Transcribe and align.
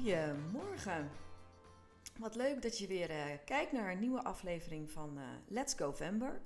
Goedemorgen. 0.00 1.10
Wat 2.18 2.34
leuk 2.34 2.62
dat 2.62 2.78
je 2.78 2.86
weer 2.86 3.10
uh, 3.10 3.24
kijkt 3.44 3.72
naar 3.72 3.92
een 3.92 3.98
nieuwe 3.98 4.22
aflevering 4.22 4.90
van 4.90 5.18
uh, 5.18 5.24
Let's 5.46 5.74
Go 5.74 5.92
Vember. 5.92 6.40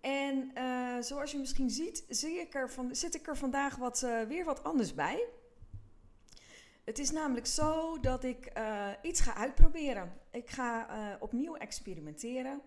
En 0.00 0.50
uh, 0.54 0.96
zoals 1.00 1.32
je 1.32 1.38
misschien 1.38 1.70
ziet, 1.70 2.04
zie 2.08 2.40
ik 2.40 2.54
er 2.54 2.70
zit 2.90 3.14
ik 3.14 3.28
er 3.28 3.36
vandaag 3.36 3.76
wat, 3.76 4.00
weer 4.28 4.44
wat 4.44 4.64
anders 4.64 4.94
bij. 4.94 5.26
Het 6.84 6.98
is 6.98 7.10
namelijk 7.10 7.46
zo 7.46 8.00
dat 8.00 8.24
ik 8.24 8.52
iets 9.02 9.20
ga 9.20 9.34
uitproberen. 9.34 10.12
Ik 10.30 10.50
ga 10.50 10.86
opnieuw 11.20 11.56
experimenteren. 11.56 12.60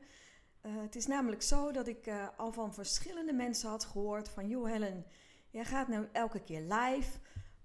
het 0.61 0.95
is 0.95 1.07
namelijk 1.07 1.41
zo 1.41 1.71
dat 1.71 1.87
ik 1.87 2.11
al 2.37 2.51
van 2.51 2.73
verschillende 2.73 3.33
mensen 3.33 3.69
had 3.69 3.85
gehoord 3.85 4.29
van... 4.29 4.47
joh 4.47 4.67
Helen, 4.67 5.05
jij 5.49 5.65
gaat 5.65 5.87
nu 5.87 6.07
elke 6.11 6.43
keer 6.43 6.61
live... 6.61 7.09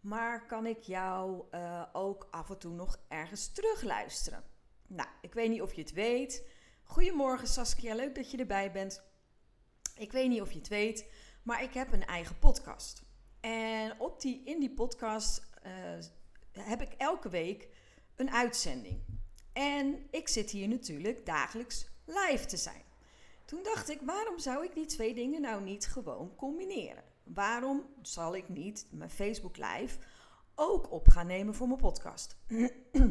Maar 0.00 0.46
kan 0.46 0.66
ik 0.66 0.82
jou 0.82 1.44
uh, 1.54 1.82
ook 1.92 2.28
af 2.30 2.50
en 2.50 2.58
toe 2.58 2.72
nog 2.72 3.00
ergens 3.08 3.52
terugluisteren? 3.52 4.44
Nou, 4.86 5.08
ik 5.20 5.34
weet 5.34 5.50
niet 5.50 5.62
of 5.62 5.74
je 5.74 5.80
het 5.80 5.92
weet. 5.92 6.46
Goedemorgen 6.82 7.48
Saskia, 7.48 7.94
leuk 7.94 8.14
dat 8.14 8.30
je 8.30 8.36
erbij 8.36 8.72
bent. 8.72 9.02
Ik 9.96 10.12
weet 10.12 10.28
niet 10.28 10.40
of 10.40 10.52
je 10.52 10.58
het 10.58 10.68
weet, 10.68 11.10
maar 11.42 11.62
ik 11.62 11.74
heb 11.74 11.92
een 11.92 12.04
eigen 12.06 12.38
podcast. 12.38 13.02
En 13.40 14.00
op 14.00 14.20
die, 14.20 14.42
in 14.44 14.60
die 14.60 14.74
podcast 14.74 15.46
uh, 15.66 15.72
heb 16.64 16.82
ik 16.82 16.92
elke 16.92 17.28
week 17.28 17.68
een 18.16 18.30
uitzending. 18.30 19.00
En 19.52 20.06
ik 20.10 20.28
zit 20.28 20.50
hier 20.50 20.68
natuurlijk 20.68 21.26
dagelijks 21.26 21.86
live 22.04 22.46
te 22.46 22.56
zijn. 22.56 22.82
Toen 23.44 23.62
dacht 23.62 23.88
ik, 23.88 24.00
waarom 24.00 24.38
zou 24.38 24.64
ik 24.64 24.74
die 24.74 24.86
twee 24.86 25.14
dingen 25.14 25.40
nou 25.40 25.62
niet 25.62 25.86
gewoon 25.86 26.34
combineren? 26.36 27.04
Waarom 27.34 27.86
zal 28.02 28.36
ik 28.36 28.48
niet 28.48 28.86
mijn 28.90 29.10
Facebook 29.10 29.56
Live 29.56 29.98
ook 30.54 30.90
op 30.90 31.08
gaan 31.08 31.26
nemen 31.26 31.54
voor 31.54 31.66
mijn 31.66 31.80
podcast? 31.80 32.36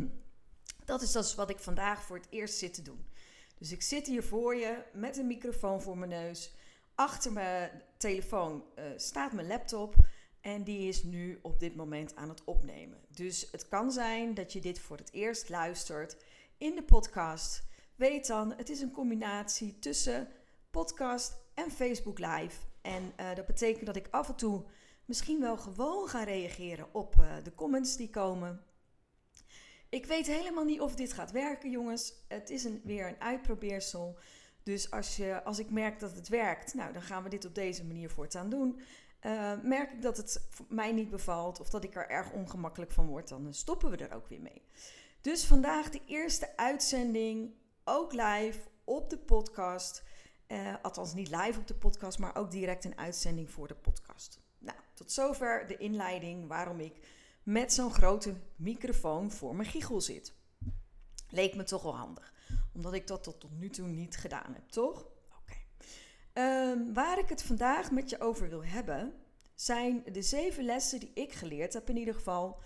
dat 0.86 1.02
is 1.02 1.12
dus 1.12 1.36
wat 1.36 1.50
ik 1.50 1.60
vandaag 1.60 2.04
voor 2.04 2.18
het 2.18 2.28
eerst 2.30 2.58
zit 2.58 2.74
te 2.74 2.82
doen. 2.82 3.08
Dus 3.58 3.72
ik 3.72 3.82
zit 3.82 4.08
hier 4.08 4.24
voor 4.24 4.56
je 4.56 4.84
met 4.94 5.18
een 5.18 5.28
microfoon 5.28 5.82
voor 5.82 5.98
mijn 5.98 6.10
neus. 6.10 6.54
Achter 6.96 7.32
mijn 7.32 7.84
telefoon 7.98 8.64
uh, 8.76 8.86
staat 8.96 9.32
mijn 9.32 9.48
laptop. 9.48 9.96
En 10.42 10.64
die 10.64 10.88
is 10.88 11.04
nu 11.04 11.40
op 11.42 11.60
dit 11.60 11.76
moment 11.76 12.16
aan 12.16 12.30
het 12.30 12.44
opnemen. 12.44 13.00
Dus 13.10 13.52
het 13.52 13.68
kan 13.68 13.92
zijn 13.92 14.34
dat 14.34 14.54
je 14.54 14.62
dit 14.62 14.80
voor 14.80 14.98
het 14.98 15.12
eerst 15.12 15.50
luistert 15.50 16.18
in 16.58 16.76
de 16.76 16.84
podcast. 16.84 17.64
Weet 17.96 18.28
dan, 18.28 18.54
het 18.54 18.70
is 18.70 18.82
een 18.82 18.92
combinatie 18.92 19.80
tussen 19.80 20.28
podcast 20.72 21.38
en 21.54 21.72
Facebook 21.72 22.20
Live. 22.20 22.69
En 22.82 23.14
uh, 23.20 23.36
dat 23.36 23.46
betekent 23.46 23.86
dat 23.86 23.96
ik 23.96 24.08
af 24.12 24.28
en 24.28 24.36
toe 24.36 24.66
misschien 25.06 25.40
wel 25.40 25.58
gewoon 25.58 26.08
ga 26.08 26.24
reageren 26.24 26.94
op 26.94 27.16
uh, 27.20 27.34
de 27.44 27.56
comments 27.56 27.96
die 27.96 28.10
komen. 28.10 28.64
Ik 29.90 30.06
weet 30.06 30.28
helemaal 30.28 30.64
niet 30.64 30.82
of 30.82 30.96
dit 30.96 31.14
gaat 31.14 31.32
werken, 31.32 31.70
jongens. 31.70 32.14
Het 32.28 32.50
is 32.50 32.64
een, 32.64 32.82
weer 32.84 33.08
een 33.08 33.22
uitprobeersel. 33.22 34.18
Dus 34.64 34.92
als, 34.92 35.16
je, 35.16 35.44
als 35.44 35.60
ik 35.60 35.70
merk 35.70 36.00
dat 36.00 36.16
het 36.16 36.28
werkt, 36.28 36.74
nou, 36.74 36.94
dan 36.94 37.02
gaan 37.02 37.24
we 37.24 37.30
dit 37.30 37.46
op 37.46 37.56
deze 37.56 37.86
manier 37.86 38.10
voortaan 38.10 38.50
doen. 38.50 38.82
Uh, 39.26 39.52
merk 39.64 39.92
ik 39.92 40.02
dat 40.02 40.18
het 40.18 40.48
mij 40.70 40.92
niet 40.92 41.10
bevalt 41.10 41.60
of 41.60 41.70
dat 41.70 41.84
ik 41.84 41.96
er 41.96 42.10
erg 42.10 42.32
ongemakkelijk 42.32 42.92
van 42.92 43.08
word, 43.08 43.28
dan 43.28 43.54
stoppen 43.54 43.90
we 43.90 43.98
er 43.98 44.16
ook 44.16 44.28
weer 44.28 44.42
mee. 44.42 44.62
Dus 45.22 45.46
vandaag 45.46 45.90
de 45.90 46.02
eerste 46.06 46.58
uitzending, 46.58 47.54
ook 47.84 48.14
live 48.14 48.60
op 48.84 49.10
de 49.10 49.18
podcast. 49.18 50.04
Uh, 50.52 50.74
althans 50.82 51.14
niet 51.14 51.30
live 51.30 51.60
op 51.60 51.68
de 51.68 51.74
podcast, 51.74 52.20
maar 52.20 52.36
ook 52.36 52.52
direct 52.52 52.86
een 52.86 52.98
uitzending 52.98 53.52
voor 53.52 53.68
de 53.68 53.76
podcast. 53.76 54.40
Nou, 54.58 54.78
tot 54.94 55.12
zover 55.12 55.68
de 55.68 55.78
inleiding 55.78 56.48
waarom 56.48 56.80
ik 56.80 57.08
met 57.44 57.74
zo'n 57.74 57.94
grote 57.94 58.34
microfoon 58.56 59.32
voor 59.32 59.56
mijn 59.56 59.70
giegel 59.70 60.02
zit. 60.02 60.34
Leek 61.30 61.56
me 61.56 61.64
toch 61.64 61.84
wel 61.84 61.96
handig, 61.96 62.34
omdat 62.74 62.94
ik 62.94 63.08
dat 63.08 63.24
tot, 63.24 63.46
nu 63.60 63.70
toe 63.70 63.88
niet 63.88 64.18
gedaan 64.18 64.54
heb, 64.54 64.70
toch? 64.70 65.06
Oké. 65.42 65.58
Um, 66.34 66.94
waar 66.94 67.20
ik 67.20 67.30
het 67.30 67.44
vandaag 67.44 67.92
met 67.92 68.10
je 68.10 68.22
over 68.22 68.50
wil 68.50 68.64
hebben, 68.64 69.14
zijn 69.56 70.04
de 70.12 70.22
zeven 70.22 70.64
lessen 70.64 71.00
die 71.00 71.12
ik 71.14 71.34
geleerd 71.34 71.74
heb 71.74 71.90
in 71.90 71.98
ieder 71.98 72.14
geval. 72.14 72.60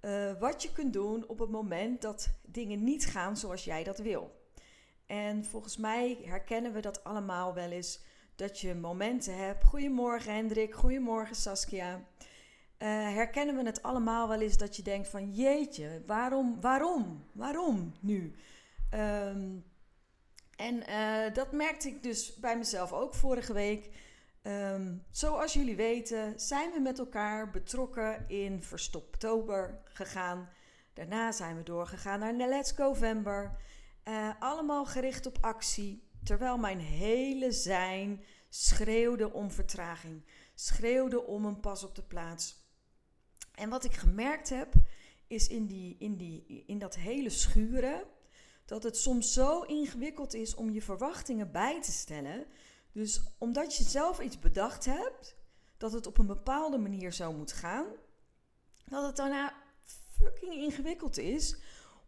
Uh, 0.00 0.38
wat 0.38 0.62
je 0.62 0.72
kunt 0.72 0.92
doen 0.92 1.28
op 1.28 1.38
het 1.38 1.50
moment 1.50 2.02
dat 2.02 2.28
dingen 2.42 2.84
niet 2.84 3.06
gaan 3.06 3.36
zoals 3.36 3.64
jij 3.64 3.84
dat 3.84 3.98
wil. 3.98 4.39
En 5.10 5.44
volgens 5.44 5.76
mij 5.76 6.18
herkennen 6.24 6.72
we 6.72 6.80
dat 6.80 7.04
allemaal 7.04 7.54
wel 7.54 7.70
eens. 7.70 8.00
Dat 8.34 8.60
je 8.60 8.74
momenten 8.74 9.36
hebt. 9.36 9.64
Goedemorgen 9.64 10.34
Hendrik, 10.34 10.74
goedemorgen 10.74 11.36
Saskia. 11.36 11.94
Uh, 11.94 12.88
herkennen 12.88 13.56
we 13.56 13.62
het 13.62 13.82
allemaal 13.82 14.28
wel 14.28 14.40
eens 14.40 14.56
dat 14.56 14.76
je 14.76 14.82
denkt 14.82 15.08
van 15.08 15.30
jeetje, 15.30 16.02
waarom, 16.06 16.60
waarom, 16.60 17.24
waarom 17.32 17.94
nu? 18.00 18.34
Um, 18.94 19.64
en 20.56 20.82
uh, 20.88 21.34
dat 21.34 21.52
merkte 21.52 21.88
ik 21.88 22.02
dus 22.02 22.34
bij 22.34 22.58
mezelf 22.58 22.92
ook 22.92 23.14
vorige 23.14 23.52
week. 23.52 23.90
Um, 24.42 25.04
zoals 25.10 25.52
jullie 25.52 25.76
weten 25.76 26.40
zijn 26.40 26.70
we 26.70 26.80
met 26.80 26.98
elkaar 26.98 27.50
betrokken 27.50 28.24
in 28.28 28.62
Verstoptober 28.62 29.80
gegaan. 29.84 30.48
Daarna 30.92 31.32
zijn 31.32 31.56
we 31.56 31.62
doorgegaan 31.62 32.18
naar 32.18 32.48
Let's 32.48 32.76
November. 32.76 33.56
Uh, 34.10 34.30
allemaal 34.38 34.84
gericht 34.84 35.26
op 35.26 35.38
actie, 35.40 36.02
terwijl 36.24 36.58
mijn 36.58 36.78
hele 36.78 37.52
zijn 37.52 38.24
schreeuwde 38.48 39.32
om 39.32 39.50
vertraging, 39.50 40.24
schreeuwde 40.54 41.26
om 41.26 41.44
een 41.44 41.60
pas 41.60 41.84
op 41.84 41.94
de 41.94 42.02
plaats. 42.02 42.68
En 43.54 43.68
wat 43.68 43.84
ik 43.84 43.92
gemerkt 43.94 44.48
heb, 44.48 44.72
is 45.26 45.48
in, 45.48 45.66
die, 45.66 45.96
in, 45.98 46.16
die, 46.16 46.64
in 46.66 46.78
dat 46.78 46.94
hele 46.94 47.30
schuren, 47.30 48.02
dat 48.64 48.82
het 48.82 48.96
soms 48.96 49.32
zo 49.32 49.62
ingewikkeld 49.62 50.34
is 50.34 50.54
om 50.54 50.70
je 50.70 50.82
verwachtingen 50.82 51.52
bij 51.52 51.82
te 51.82 51.92
stellen. 51.92 52.46
Dus 52.92 53.20
omdat 53.38 53.76
je 53.76 53.84
zelf 53.84 54.20
iets 54.20 54.38
bedacht 54.38 54.84
hebt, 54.84 55.36
dat 55.76 55.92
het 55.92 56.06
op 56.06 56.18
een 56.18 56.26
bepaalde 56.26 56.78
manier 56.78 57.12
zo 57.12 57.32
moet 57.32 57.52
gaan, 57.52 57.86
dat 58.84 59.06
het 59.06 59.16
daarna 59.16 59.54
fucking 60.18 60.52
ingewikkeld 60.54 61.18
is 61.18 61.56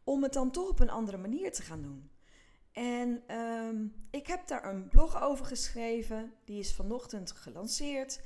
om 0.04 0.22
het 0.22 0.32
dan 0.32 0.50
toch 0.50 0.68
op 0.68 0.80
een 0.80 0.90
andere 0.90 1.16
manier 1.18 1.52
te 1.52 1.62
gaan 1.62 1.82
doen. 1.82 2.10
En 2.72 3.22
ehm, 3.26 3.86
ik 4.10 4.26
heb 4.26 4.46
daar 4.46 4.64
een 4.68 4.88
blog 4.88 5.22
over 5.22 5.46
geschreven, 5.46 6.32
die 6.44 6.58
is 6.58 6.74
vanochtend 6.74 7.32
gelanceerd. 7.32 8.20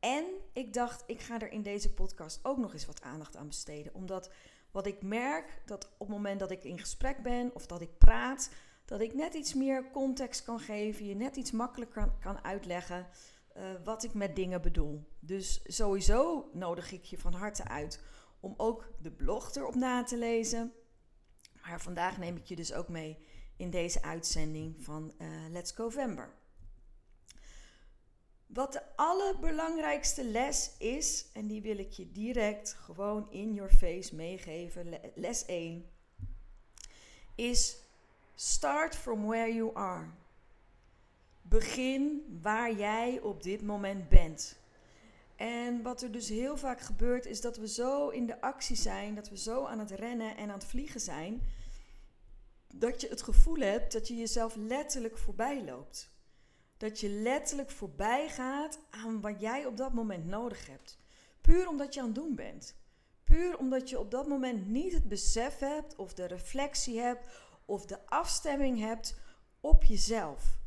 En 0.00 0.24
ik 0.52 0.72
dacht, 0.72 1.04
ik 1.06 1.20
ga 1.20 1.40
er 1.40 1.52
in 1.52 1.62
deze 1.62 1.94
podcast 1.94 2.40
ook 2.42 2.56
nog 2.56 2.72
eens 2.72 2.86
wat 2.86 3.02
aandacht 3.02 3.36
aan 3.36 3.46
besteden. 3.46 3.94
Omdat 3.94 4.30
wat 4.70 4.86
ik 4.86 5.02
merk, 5.02 5.62
dat 5.66 5.84
op 5.84 6.06
het 6.06 6.16
moment 6.16 6.40
dat 6.40 6.50
ik 6.50 6.64
in 6.64 6.78
gesprek 6.78 7.22
ben 7.22 7.54
of 7.54 7.66
dat 7.66 7.80
ik 7.80 7.98
praat, 7.98 8.50
dat 8.84 9.00
ik 9.00 9.14
net 9.14 9.34
iets 9.34 9.54
meer 9.54 9.90
context 9.90 10.44
kan 10.44 10.60
geven, 10.60 11.06
je 11.06 11.14
net 11.14 11.36
iets 11.36 11.50
makkelijker 11.50 12.02
kan, 12.02 12.18
kan 12.20 12.44
uitleggen 12.44 13.06
uh, 13.56 13.62
wat 13.84 14.02
ik 14.02 14.14
met 14.14 14.36
dingen 14.36 14.62
bedoel. 14.62 15.04
Dus 15.20 15.60
sowieso 15.64 16.50
nodig 16.52 16.92
ik 16.92 17.04
je 17.04 17.18
van 17.18 17.32
harte 17.32 17.68
uit 17.68 18.00
om 18.40 18.54
ook 18.56 18.90
de 19.02 19.10
blog 19.10 19.54
erop 19.54 19.74
na 19.74 20.02
te 20.02 20.18
lezen. 20.18 20.72
Maar 21.70 21.80
vandaag 21.80 22.18
neem 22.18 22.36
ik 22.36 22.44
je 22.44 22.56
dus 22.56 22.72
ook 22.72 22.88
mee 22.88 23.16
in 23.56 23.70
deze 23.70 24.02
uitzending 24.02 24.74
van 24.78 25.14
uh, 25.18 25.28
Let's 25.50 25.76
November. 25.76 26.34
Wat 28.46 28.72
de 28.72 28.82
allerbelangrijkste 28.96 30.24
les 30.24 30.70
is, 30.78 31.26
en 31.32 31.46
die 31.46 31.62
wil 31.62 31.78
ik 31.78 31.90
je 31.90 32.12
direct 32.12 32.72
gewoon 32.72 33.30
in 33.30 33.54
your 33.54 33.70
face 33.70 34.14
meegeven, 34.14 35.00
les 35.14 35.44
1, 35.44 35.90
is 37.34 37.76
start 38.34 38.96
from 38.96 39.26
where 39.26 39.54
you 39.54 39.74
are. 39.74 40.06
Begin 41.42 42.24
waar 42.42 42.72
jij 42.72 43.20
op 43.20 43.42
dit 43.42 43.62
moment 43.62 44.08
bent. 44.08 44.58
En 45.36 45.82
wat 45.82 46.02
er 46.02 46.12
dus 46.12 46.28
heel 46.28 46.56
vaak 46.56 46.80
gebeurt, 46.80 47.26
is 47.26 47.40
dat 47.40 47.56
we 47.56 47.68
zo 47.68 48.08
in 48.08 48.26
de 48.26 48.40
actie 48.40 48.76
zijn, 48.76 49.14
dat 49.14 49.28
we 49.28 49.36
zo 49.36 49.64
aan 49.64 49.78
het 49.78 49.90
rennen 49.90 50.36
en 50.36 50.48
aan 50.48 50.58
het 50.58 50.64
vliegen 50.64 51.00
zijn, 51.00 51.42
dat 52.74 53.00
je 53.00 53.08
het 53.08 53.22
gevoel 53.22 53.56
hebt 53.56 53.92
dat 53.92 54.08
je 54.08 54.16
jezelf 54.16 54.54
letterlijk 54.56 55.18
voorbij 55.18 55.64
loopt. 55.64 56.10
Dat 56.76 57.00
je 57.00 57.08
letterlijk 57.08 57.70
voorbij 57.70 58.28
gaat 58.28 58.78
aan 58.90 59.20
wat 59.20 59.40
jij 59.40 59.66
op 59.66 59.76
dat 59.76 59.92
moment 59.92 60.26
nodig 60.26 60.66
hebt. 60.66 60.98
Puur 61.40 61.68
omdat 61.68 61.94
je 61.94 62.00
aan 62.00 62.06
het 62.06 62.14
doen 62.14 62.34
bent. 62.34 62.76
Puur 63.24 63.58
omdat 63.58 63.88
je 63.88 63.98
op 63.98 64.10
dat 64.10 64.28
moment 64.28 64.66
niet 64.66 64.92
het 64.92 65.08
besef 65.08 65.58
hebt, 65.58 65.96
of 65.96 66.14
de 66.14 66.24
reflectie 66.24 67.00
hebt, 67.00 67.32
of 67.64 67.86
de 67.86 68.06
afstemming 68.06 68.78
hebt 68.78 69.14
op 69.60 69.84
jezelf. 69.84 70.58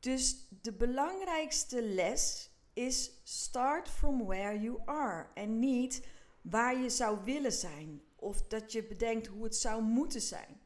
Dus 0.00 0.46
de 0.62 0.72
belangrijkste 0.72 1.82
les 1.82 2.50
is 2.72 3.10
start 3.22 3.88
from 3.88 4.24
where 4.24 4.60
you 4.60 4.80
are. 4.84 5.26
En 5.34 5.58
niet 5.58 6.06
waar 6.42 6.78
je 6.80 6.90
zou 6.90 7.24
willen 7.24 7.52
zijn. 7.52 8.02
Of 8.16 8.42
dat 8.42 8.72
je 8.72 8.84
bedenkt 8.84 9.26
hoe 9.26 9.44
het 9.44 9.56
zou 9.56 9.82
moeten 9.82 10.20
zijn. 10.20 10.59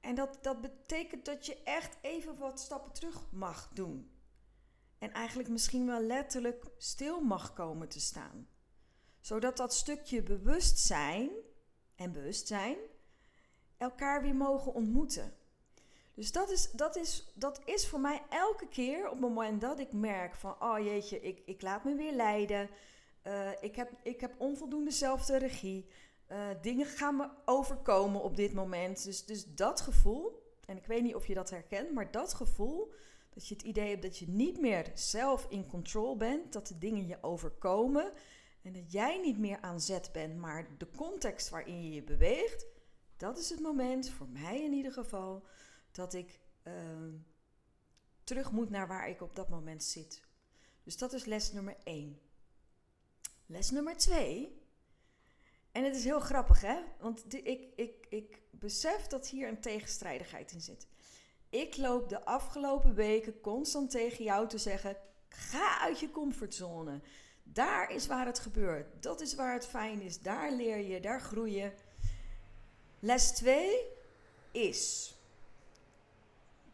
En 0.00 0.14
dat, 0.14 0.38
dat 0.42 0.60
betekent 0.60 1.24
dat 1.24 1.46
je 1.46 1.62
echt 1.62 1.96
even 2.00 2.38
wat 2.38 2.60
stappen 2.60 2.92
terug 2.92 3.32
mag 3.32 3.70
doen. 3.74 4.10
En 4.98 5.12
eigenlijk 5.12 5.48
misschien 5.48 5.86
wel 5.86 6.00
letterlijk 6.00 6.64
stil 6.76 7.20
mag 7.20 7.52
komen 7.52 7.88
te 7.88 8.00
staan. 8.00 8.48
Zodat 9.20 9.56
dat 9.56 9.74
stukje 9.74 10.22
bewustzijn 10.22 11.30
en 11.94 12.12
bewustzijn 12.12 12.76
elkaar 13.76 14.22
weer 14.22 14.34
mogen 14.34 14.74
ontmoeten. 14.74 15.34
Dus 16.14 16.32
dat 16.32 16.50
is, 16.50 16.70
dat, 16.70 16.96
is, 16.96 17.32
dat 17.34 17.60
is 17.64 17.88
voor 17.88 18.00
mij 18.00 18.22
elke 18.28 18.68
keer 18.68 19.04
op 19.04 19.10
het 19.10 19.20
moment 19.20 19.60
dat 19.60 19.78
ik 19.78 19.92
merk 19.92 20.34
van, 20.34 20.56
oh 20.62 20.78
jeetje, 20.78 21.20
ik, 21.20 21.42
ik 21.44 21.62
laat 21.62 21.84
me 21.84 21.94
weer 21.94 22.12
leiden. 22.12 22.70
Uh, 23.26 23.50
ik, 23.60 23.76
heb, 23.76 23.90
ik 24.02 24.20
heb 24.20 24.34
onvoldoende 24.38 24.90
zelfde 24.90 25.36
regie. 25.36 25.86
Uh, 26.32 26.48
dingen 26.60 26.86
gaan 26.86 27.16
me 27.16 27.28
overkomen 27.44 28.22
op 28.22 28.36
dit 28.36 28.52
moment. 28.52 29.04
Dus, 29.04 29.24
dus 29.24 29.54
dat 29.54 29.80
gevoel, 29.80 30.42
en 30.66 30.76
ik 30.76 30.86
weet 30.86 31.02
niet 31.02 31.14
of 31.14 31.26
je 31.26 31.34
dat 31.34 31.50
herkent, 31.50 31.92
maar 31.92 32.10
dat 32.10 32.34
gevoel, 32.34 32.92
dat 33.34 33.48
je 33.48 33.54
het 33.54 33.62
idee 33.62 33.88
hebt 33.88 34.02
dat 34.02 34.18
je 34.18 34.28
niet 34.28 34.60
meer 34.60 34.90
zelf 34.94 35.46
in 35.48 35.66
control 35.66 36.16
bent, 36.16 36.52
dat 36.52 36.66
de 36.66 36.78
dingen 36.78 37.06
je 37.06 37.18
overkomen 37.20 38.12
en 38.62 38.72
dat 38.72 38.92
jij 38.92 39.18
niet 39.18 39.38
meer 39.38 39.60
aan 39.60 39.80
zet 39.80 40.10
bent, 40.12 40.36
maar 40.36 40.68
de 40.78 40.88
context 40.96 41.48
waarin 41.48 41.82
je 41.84 41.90
je 41.92 42.02
beweegt, 42.02 42.66
dat 43.16 43.38
is 43.38 43.50
het 43.50 43.60
moment, 43.60 44.10
voor 44.10 44.28
mij 44.28 44.64
in 44.64 44.72
ieder 44.72 44.92
geval, 44.92 45.46
dat 45.92 46.14
ik 46.14 46.40
uh, 46.64 46.74
terug 48.24 48.50
moet 48.50 48.70
naar 48.70 48.88
waar 48.88 49.08
ik 49.08 49.20
op 49.20 49.36
dat 49.36 49.48
moment 49.48 49.84
zit. 49.84 50.22
Dus 50.82 50.96
dat 50.96 51.12
is 51.12 51.24
les 51.24 51.52
nummer 51.52 51.76
1. 51.84 52.20
Les 53.46 53.70
nummer 53.70 53.96
2. 53.96 54.59
En 55.72 55.84
het 55.84 55.96
is 55.96 56.04
heel 56.04 56.20
grappig, 56.20 56.60
hè? 56.60 56.76
Want 56.98 57.34
ik, 57.34 57.68
ik, 57.76 58.06
ik 58.08 58.40
besef 58.50 59.06
dat 59.06 59.28
hier 59.28 59.48
een 59.48 59.60
tegenstrijdigheid 59.60 60.52
in 60.52 60.60
zit. 60.60 60.86
Ik 61.48 61.76
loop 61.76 62.08
de 62.08 62.24
afgelopen 62.24 62.94
weken 62.94 63.40
constant 63.40 63.90
tegen 63.90 64.24
jou 64.24 64.48
te 64.48 64.58
zeggen: 64.58 64.96
ga 65.28 65.80
uit 65.80 66.00
je 66.00 66.10
comfortzone. 66.10 67.00
Daar 67.42 67.90
is 67.90 68.06
waar 68.06 68.26
het 68.26 68.38
gebeurt. 68.38 69.02
Dat 69.02 69.20
is 69.20 69.34
waar 69.34 69.52
het 69.52 69.66
fijn 69.66 70.00
is. 70.00 70.20
Daar 70.20 70.52
leer 70.52 70.78
je, 70.78 71.00
daar 71.00 71.20
groei 71.20 71.54
je. 71.54 71.72
Les 72.98 73.30
2 73.30 73.86
is 74.52 75.14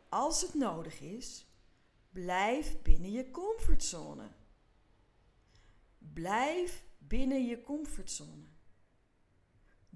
als 0.08 0.42
het 0.42 0.54
nodig 0.54 1.00
is, 1.00 1.46
blijf 2.10 2.82
binnen 2.82 3.10
je 3.10 3.30
comfortzone. 3.30 4.28
Blijf 5.98 6.84
binnen 6.98 7.46
je 7.46 7.62
comfortzone. 7.62 8.44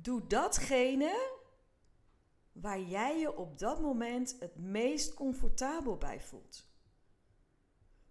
Doe 0.03 0.27
datgene 0.27 1.39
waar 2.53 2.81
jij 2.81 3.19
je 3.19 3.37
op 3.37 3.59
dat 3.59 3.81
moment 3.81 4.37
het 4.39 4.57
meest 4.57 5.15
comfortabel 5.15 5.97
bij 5.97 6.21
voelt. 6.21 6.69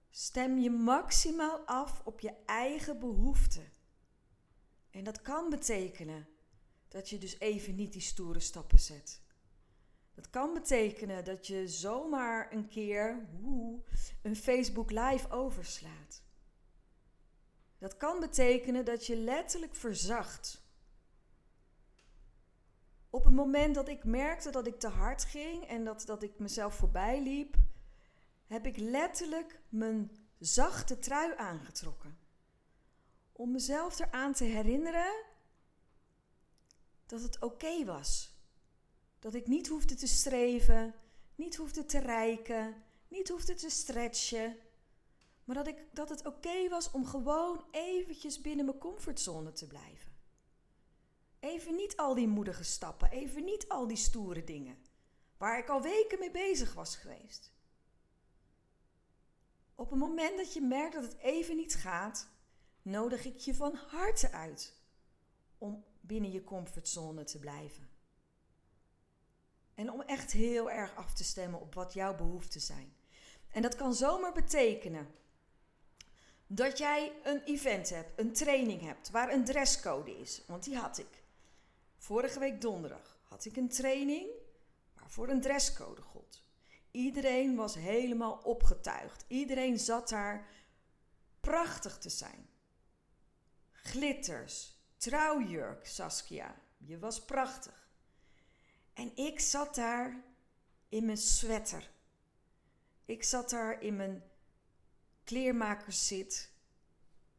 Stem 0.09 0.57
je 0.57 0.69
maximaal 0.69 1.59
af 1.59 2.01
op 2.05 2.19
je 2.19 2.33
eigen 2.45 2.99
behoeften. 2.99 3.71
En 4.89 5.03
dat 5.03 5.21
kan 5.21 5.49
betekenen 5.49 6.27
dat 6.87 7.09
je 7.09 7.17
dus 7.17 7.39
even 7.39 7.75
niet 7.75 7.93
die 7.93 8.01
stoere 8.01 8.39
stappen 8.39 8.79
zet. 8.79 9.21
Dat 10.13 10.29
kan 10.29 10.53
betekenen 10.53 11.25
dat 11.25 11.47
je 11.47 11.67
zomaar 11.67 12.53
een 12.53 12.67
keer 12.67 13.27
een 14.21 14.35
Facebook 14.35 14.91
Live 14.91 15.29
overslaat. 15.29 16.23
Dat 17.77 17.97
kan 17.97 18.19
betekenen 18.19 18.85
dat 18.85 19.05
je 19.05 19.15
letterlijk 19.15 19.75
verzacht. 19.75 20.67
Op 23.09 23.23
het 23.23 23.33
moment 23.33 23.75
dat 23.75 23.87
ik 23.87 24.03
merkte 24.03 24.51
dat 24.51 24.67
ik 24.67 24.79
te 24.79 24.87
hard 24.87 25.23
ging 25.23 25.65
en 25.65 25.83
dat, 25.83 26.05
dat 26.05 26.23
ik 26.23 26.39
mezelf 26.39 26.75
voorbij 26.75 27.23
liep, 27.23 27.55
heb 28.47 28.65
ik 28.65 28.77
letterlijk 28.77 29.59
mijn 29.69 30.11
zachte 30.39 30.99
trui 30.99 31.33
aangetrokken. 31.37 32.17
Om 33.31 33.51
mezelf 33.51 33.99
eraan 33.99 34.33
te 34.33 34.43
herinneren 34.43 35.25
dat 37.05 37.21
het 37.21 37.41
oké 37.41 37.85
was. 37.85 38.37
Dat 39.19 39.33
ik 39.33 39.47
niet 39.47 39.67
hoefde 39.67 39.95
te 39.95 40.07
streven, 40.07 40.95
niet 41.35 41.55
hoefde 41.55 41.85
te 41.85 41.99
rijken, 41.99 42.83
niet 43.07 43.29
hoefde 43.29 43.53
te 43.53 43.69
stretchen. 43.69 44.57
Maar 45.43 45.55
dat, 45.55 45.67
ik, 45.67 45.85
dat 45.93 46.09
het 46.09 46.25
oké 46.25 46.69
was 46.69 46.91
om 46.91 47.05
gewoon 47.05 47.65
eventjes 47.71 48.41
binnen 48.41 48.65
mijn 48.65 48.77
comfortzone 48.77 49.51
te 49.51 49.67
blijven. 49.67 50.08
Even 51.39 51.75
niet 51.75 51.97
al 51.97 52.13
die 52.13 52.27
moedige 52.27 52.63
stappen, 52.63 53.11
even 53.11 53.43
niet 53.43 53.67
al 53.67 53.87
die 53.87 53.97
stoere 53.97 54.43
dingen. 54.43 54.77
Waar 55.37 55.57
ik 55.57 55.69
al 55.69 55.81
weken 55.81 56.19
mee 56.19 56.31
bezig 56.31 56.73
was 56.73 56.95
geweest. 56.95 57.51
Op 59.75 59.89
het 59.89 59.99
moment 59.99 60.37
dat 60.37 60.53
je 60.53 60.61
merkt 60.61 60.93
dat 60.93 61.03
het 61.03 61.17
even 61.17 61.55
niet 61.55 61.75
gaat, 61.75 62.27
nodig 62.81 63.25
ik 63.25 63.39
je 63.39 63.55
van 63.55 63.75
harte 63.75 64.31
uit 64.31 64.73
om 65.57 65.83
binnen 66.01 66.31
je 66.31 66.43
comfortzone 66.43 67.23
te 67.23 67.39
blijven. 67.39 67.89
En 69.75 69.91
om 69.91 70.01
echt 70.01 70.31
heel 70.31 70.71
erg 70.71 70.95
af 70.95 71.13
te 71.13 71.23
stemmen 71.23 71.59
op 71.59 71.73
wat 71.73 71.93
jouw 71.93 72.15
behoeften 72.15 72.61
zijn. 72.61 72.93
En 73.49 73.61
dat 73.61 73.75
kan 73.75 73.93
zomaar 73.93 74.33
betekenen 74.33 75.07
dat 76.47 76.77
jij 76.77 77.11
een 77.23 77.43
event 77.43 77.89
hebt, 77.89 78.19
een 78.19 78.33
training 78.33 78.81
hebt, 78.81 79.09
waar 79.09 79.33
een 79.33 79.45
dresscode 79.45 80.19
is. 80.19 80.41
Want 80.47 80.63
die 80.63 80.77
had 80.77 80.97
ik. 80.97 81.18
Vorige 81.99 82.39
week 82.39 82.61
donderdag 82.61 83.19
had 83.23 83.45
ik 83.45 83.55
een 83.55 83.69
training 83.69 84.29
waarvoor 84.93 85.29
een 85.29 85.41
dresscode 85.41 86.01
gold. 86.01 86.43
Iedereen 86.91 87.55
was 87.55 87.75
helemaal 87.75 88.39
opgetuigd. 88.43 89.25
Iedereen 89.27 89.79
zat 89.79 90.09
daar 90.09 90.47
prachtig 91.39 91.97
te 91.97 92.09
zijn. 92.09 92.49
Glitters, 93.71 94.77
trouwjurk, 94.97 95.85
Saskia. 95.87 96.55
Je 96.77 96.99
was 96.99 97.25
prachtig. 97.25 97.89
En 98.93 99.15
ik 99.15 99.39
zat 99.39 99.75
daar 99.75 100.23
in 100.89 101.05
mijn 101.05 101.17
sweater. 101.17 101.91
Ik 103.05 103.23
zat 103.23 103.49
daar 103.49 103.81
in 103.81 103.95
mijn 103.95 104.23
kleermakerszit, 105.23 106.51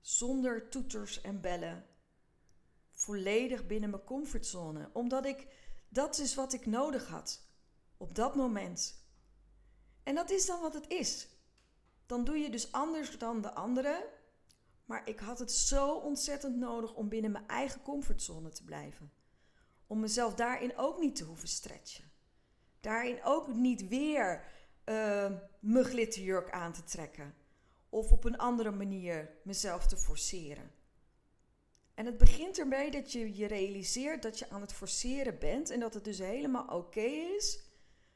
zonder 0.00 0.69
toeters 0.69 1.21
en 1.21 1.40
bellen. 1.40 1.87
Volledig 3.00 3.66
binnen 3.66 3.90
mijn 3.90 4.04
comfortzone, 4.04 4.90
omdat 4.92 5.25
ik 5.25 5.47
dat 5.88 6.19
is 6.19 6.35
wat 6.35 6.52
ik 6.52 6.66
nodig 6.66 7.09
had 7.09 7.49
op 7.97 8.14
dat 8.14 8.35
moment. 8.35 9.04
En 10.02 10.14
dat 10.14 10.30
is 10.30 10.47
dan 10.47 10.61
wat 10.61 10.75
het 10.75 10.88
is. 10.88 11.28
Dan 12.07 12.25
doe 12.25 12.38
je 12.38 12.50
dus 12.50 12.73
anders 12.73 13.19
dan 13.19 13.40
de 13.40 13.54
anderen. 13.54 14.04
Maar 14.85 15.09
ik 15.09 15.19
had 15.19 15.38
het 15.38 15.52
zo 15.52 15.95
ontzettend 15.95 16.57
nodig 16.57 16.95
om 16.95 17.09
binnen 17.09 17.30
mijn 17.30 17.47
eigen 17.47 17.83
comfortzone 17.83 18.50
te 18.50 18.64
blijven. 18.64 19.12
Om 19.87 20.00
mezelf 20.00 20.35
daarin 20.35 20.76
ook 20.76 20.99
niet 20.99 21.16
te 21.16 21.25
hoeven 21.25 21.49
stretchen. 21.49 22.11
Daarin 22.80 23.23
ook 23.25 23.54
niet 23.54 23.88
weer 23.88 24.45
uh, 24.85 25.33
mijn 25.61 25.85
glitterjurk 25.85 26.50
aan 26.50 26.73
te 26.73 26.85
trekken. 26.85 27.35
Of 27.88 28.12
op 28.12 28.25
een 28.25 28.38
andere 28.38 28.71
manier 28.71 29.30
mezelf 29.45 29.87
te 29.87 29.97
forceren. 29.97 30.80
En 32.00 32.07
het 32.07 32.19
begint 32.19 32.59
ermee 32.59 32.90
dat 32.90 33.12
je 33.12 33.37
je 33.37 33.47
realiseert 33.47 34.23
dat 34.23 34.38
je 34.38 34.50
aan 34.50 34.61
het 34.61 34.73
forceren 34.73 35.38
bent 35.38 35.71
en 35.71 35.80
dat 35.80 35.95
het 35.95 36.04
dus 36.04 36.19
helemaal 36.19 36.66
oké 36.66 37.00
is 37.00 37.61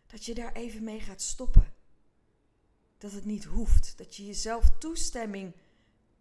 dat 0.06 0.24
je 0.24 0.34
daar 0.34 0.52
even 0.52 0.84
mee 0.84 1.00
gaat 1.00 1.22
stoppen. 1.22 1.74
Dat 2.98 3.12
het 3.12 3.24
niet 3.24 3.44
hoeft. 3.44 3.98
Dat 3.98 4.16
je 4.16 4.26
jezelf 4.26 4.78
toestemming 4.78 5.54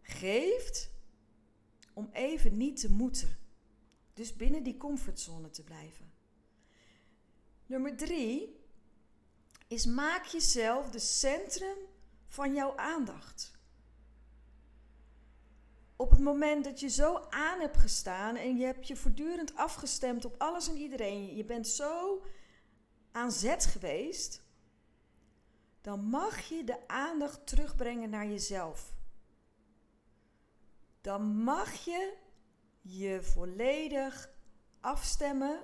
geeft 0.02 0.90
om 1.94 2.10
even 2.14 2.58
niet 2.58 2.80
te 2.80 2.92
moeten. 2.92 3.38
Dus 4.14 4.36
binnen 4.36 4.64
die 4.64 4.78
comfortzone 4.78 5.50
te 5.50 5.64
blijven. 5.64 6.14
Nummer 7.66 7.96
drie 7.96 8.60
is 9.68 9.86
maak 9.86 10.26
jezelf 10.26 10.90
de 10.90 11.00
centrum 11.00 11.78
van 12.26 12.54
jouw 12.54 12.76
aandacht. 12.78 13.53
Op 15.96 16.10
het 16.10 16.20
moment 16.20 16.64
dat 16.64 16.80
je 16.80 16.90
zo 16.90 17.16
aan 17.30 17.60
hebt 17.60 17.78
gestaan 17.78 18.36
en 18.36 18.58
je 18.58 18.66
hebt 18.66 18.88
je 18.88 18.96
voortdurend 18.96 19.56
afgestemd 19.56 20.26
op 20.26 20.36
alles 20.38 20.70
en 20.70 20.78
iedereen, 20.78 21.36
je 21.36 21.46
bent 21.46 21.68
zo 21.68 22.24
aan 23.12 23.32
zet 23.32 23.66
geweest, 23.66 24.42
dan 25.82 26.04
mag 26.06 26.42
je 26.42 26.64
de 26.64 26.88
aandacht 26.88 27.48
terugbrengen 27.48 28.10
naar 28.10 28.28
jezelf. 28.28 28.94
dan 31.02 31.38
mag 31.44 31.74
je 31.74 32.18
je 32.82 33.22
volledig 33.22 34.30
afstemmen 34.82 35.60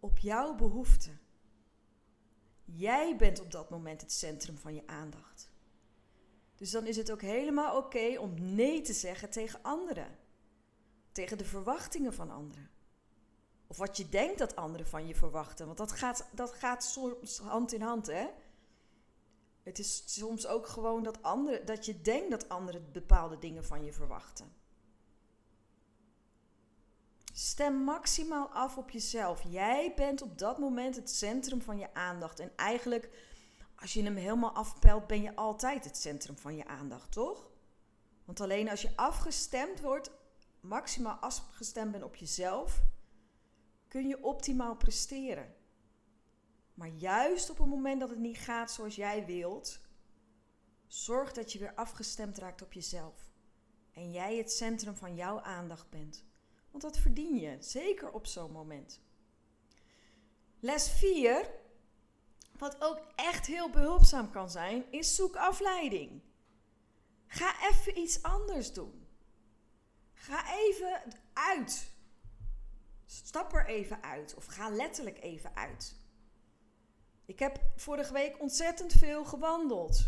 op 0.00 0.18
jouw 0.18 0.54
behoeften. 0.54 1.20
Jij 2.64 3.16
bent 3.16 3.40
op 3.40 3.50
dat 3.50 3.70
moment 3.70 4.00
het 4.00 4.12
centrum 4.12 4.58
van 4.58 4.74
je 4.74 4.86
aandacht. 4.86 5.47
Dus 6.58 6.70
dan 6.70 6.86
is 6.86 6.96
het 6.96 7.10
ook 7.10 7.22
helemaal 7.22 7.76
oké 7.76 8.18
om 8.18 8.54
nee 8.54 8.80
te 8.80 8.92
zeggen 8.92 9.30
tegen 9.30 9.62
anderen. 9.62 10.18
Tegen 11.12 11.38
de 11.38 11.44
verwachtingen 11.44 12.14
van 12.14 12.30
anderen. 12.30 12.70
Of 13.66 13.76
wat 13.76 13.96
je 13.96 14.08
denkt 14.08 14.38
dat 14.38 14.56
anderen 14.56 14.86
van 14.86 15.06
je 15.06 15.14
verwachten. 15.14 15.66
Want 15.66 15.78
dat 15.78 15.92
gaat, 15.92 16.28
dat 16.32 16.52
gaat 16.52 16.84
soms 16.84 17.38
hand 17.38 17.72
in 17.72 17.80
hand, 17.80 18.06
hè? 18.06 18.26
Het 19.62 19.78
is 19.78 20.02
soms 20.06 20.46
ook 20.46 20.66
gewoon 20.66 21.02
dat, 21.02 21.22
anderen, 21.22 21.66
dat 21.66 21.86
je 21.86 22.00
denkt 22.00 22.30
dat 22.30 22.48
anderen 22.48 22.92
bepaalde 22.92 23.38
dingen 23.38 23.64
van 23.64 23.84
je 23.84 23.92
verwachten. 23.92 24.52
Stem 27.32 27.74
maximaal 27.74 28.48
af 28.48 28.76
op 28.76 28.90
jezelf. 28.90 29.42
Jij 29.48 29.92
bent 29.96 30.22
op 30.22 30.38
dat 30.38 30.58
moment 30.58 30.96
het 30.96 31.10
centrum 31.10 31.62
van 31.62 31.78
je 31.78 31.94
aandacht. 31.94 32.40
En 32.40 32.52
eigenlijk, 32.56 33.10
als 33.80 33.92
je 33.92 34.02
hem 34.02 34.16
helemaal 34.16 34.54
afpelt, 34.54 35.06
ben 35.06 35.22
je 35.22 35.36
altijd 35.36 35.84
het 35.84 35.96
centrum 35.96 36.38
van 36.38 36.56
je 36.56 36.66
aandacht, 36.66 37.12
toch? 37.12 37.50
Want 38.24 38.40
alleen 38.40 38.70
als 38.70 38.82
je 38.82 38.96
afgestemd 38.96 39.80
wordt, 39.80 40.10
maximaal 40.60 41.14
afgestemd 41.14 41.92
bent 41.92 42.04
op 42.04 42.16
jezelf, 42.16 42.82
kun 43.88 44.08
je 44.08 44.22
optimaal 44.22 44.76
presteren. 44.76 45.54
Maar 46.74 46.88
juist 46.88 47.50
op 47.50 47.58
het 47.58 47.66
moment 47.66 48.00
dat 48.00 48.10
het 48.10 48.18
niet 48.18 48.38
gaat 48.38 48.70
zoals 48.70 48.96
jij 48.96 49.26
wilt, 49.26 49.80
zorg 50.86 51.32
dat 51.32 51.52
je 51.52 51.58
weer 51.58 51.74
afgestemd 51.74 52.38
raakt 52.38 52.62
op 52.62 52.72
jezelf. 52.72 53.30
En 53.92 54.10
jij 54.10 54.36
het 54.36 54.52
centrum 54.52 54.96
van 54.96 55.14
jouw 55.14 55.40
aandacht 55.40 55.90
bent. 55.90 56.24
Want 56.70 56.82
dat 56.82 56.98
verdien 56.98 57.36
je, 57.36 57.56
zeker 57.60 58.10
op 58.12 58.26
zo'n 58.26 58.52
moment. 58.52 59.00
Les 60.60 60.90
4, 60.90 61.50
wat 62.58 62.82
ook 62.82 63.00
echt 63.14 63.46
heel 63.46 63.70
behulpzaam 63.70 64.30
kan 64.30 64.50
zijn, 64.50 64.84
is 64.90 65.14
zoek 65.14 65.36
afleiding. 65.36 66.22
Ga 67.26 67.68
even 67.68 67.98
iets 67.98 68.22
anders 68.22 68.72
doen. 68.72 69.06
Ga 70.12 70.54
even 70.54 71.02
uit. 71.32 71.90
Stap 73.04 73.52
er 73.54 73.66
even 73.66 74.02
uit 74.02 74.34
of 74.34 74.44
ga 74.46 74.68
letterlijk 74.68 75.22
even 75.22 75.56
uit. 75.56 75.96
Ik 77.24 77.38
heb 77.38 77.60
vorige 77.76 78.12
week 78.12 78.40
ontzettend 78.40 78.92
veel 78.92 79.24
gewandeld. 79.24 80.06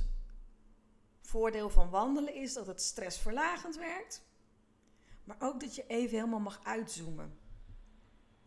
Voordeel 1.21 1.71
van 1.71 1.90
wandelen 1.90 2.35
is 2.35 2.52
dat 2.52 2.66
het 2.66 2.83
stressverlagend 2.83 3.76
werkt. 3.76 4.23
Maar 5.25 5.37
ook 5.38 5.61
dat 5.61 5.75
je 5.75 5.85
even 5.87 6.16
helemaal 6.16 6.40
mag 6.40 6.61
uitzoomen. 6.64 7.38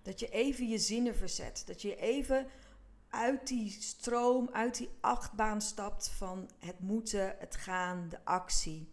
Dat 0.02 0.20
je 0.20 0.30
even 0.30 0.68
je 0.68 0.78
zinnen 0.78 1.16
verzet. 1.16 1.64
Dat 1.66 1.82
je 1.82 1.96
even 1.96 2.48
uit 3.14 3.48
die 3.48 3.70
stroom, 3.70 4.50
uit 4.52 4.78
die 4.78 4.90
achtbaan 5.02 5.62
stapt 5.62 6.10
van 6.10 6.50
het 6.60 6.80
moeten, 6.80 7.36
het 7.40 7.56
gaan, 7.56 8.10
de 8.10 8.26
actie. 8.26 8.92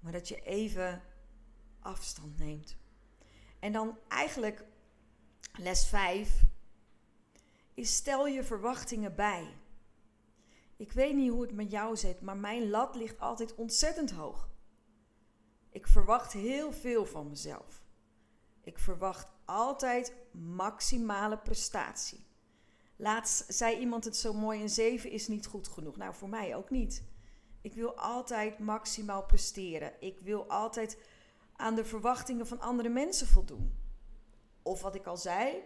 Maar 0.00 0.12
dat 0.12 0.28
je 0.28 0.40
even 0.40 1.02
afstand 1.80 2.38
neemt. 2.38 2.76
En 3.58 3.72
dan 3.72 3.98
eigenlijk 4.08 4.64
les 5.52 5.86
5 5.86 6.42
is 7.74 7.94
stel 7.96 8.26
je 8.26 8.44
verwachtingen 8.44 9.14
bij. 9.14 9.58
Ik 10.76 10.92
weet 10.92 11.14
niet 11.14 11.30
hoe 11.30 11.42
het 11.42 11.52
met 11.52 11.70
jou 11.70 11.96
zit, 11.96 12.20
maar 12.20 12.36
mijn 12.36 12.70
lat 12.70 12.94
ligt 12.94 13.20
altijd 13.20 13.54
ontzettend 13.54 14.10
hoog. 14.10 14.48
Ik 15.70 15.86
verwacht 15.86 16.32
heel 16.32 16.72
veel 16.72 17.06
van 17.06 17.28
mezelf. 17.28 17.84
Ik 18.62 18.78
verwacht 18.78 19.32
altijd 19.44 20.14
maximale 20.32 21.38
prestatie. 21.38 22.28
Laatst 23.00 23.44
zei 23.48 23.78
iemand 23.78 24.04
het 24.04 24.16
zo 24.16 24.32
mooi: 24.32 24.60
een 24.60 24.68
7 24.68 25.10
is 25.10 25.28
niet 25.28 25.46
goed 25.46 25.68
genoeg. 25.68 25.96
Nou, 25.96 26.14
voor 26.14 26.28
mij 26.28 26.56
ook 26.56 26.70
niet. 26.70 27.02
Ik 27.60 27.74
wil 27.74 27.98
altijd 27.98 28.58
maximaal 28.58 29.24
presteren. 29.24 29.92
Ik 30.00 30.20
wil 30.20 30.50
altijd 30.50 30.98
aan 31.56 31.74
de 31.74 31.84
verwachtingen 31.84 32.46
van 32.46 32.60
andere 32.60 32.88
mensen 32.88 33.26
voldoen. 33.26 33.74
Of 34.62 34.82
wat 34.82 34.94
ik 34.94 35.06
al 35.06 35.16
zei, 35.16 35.62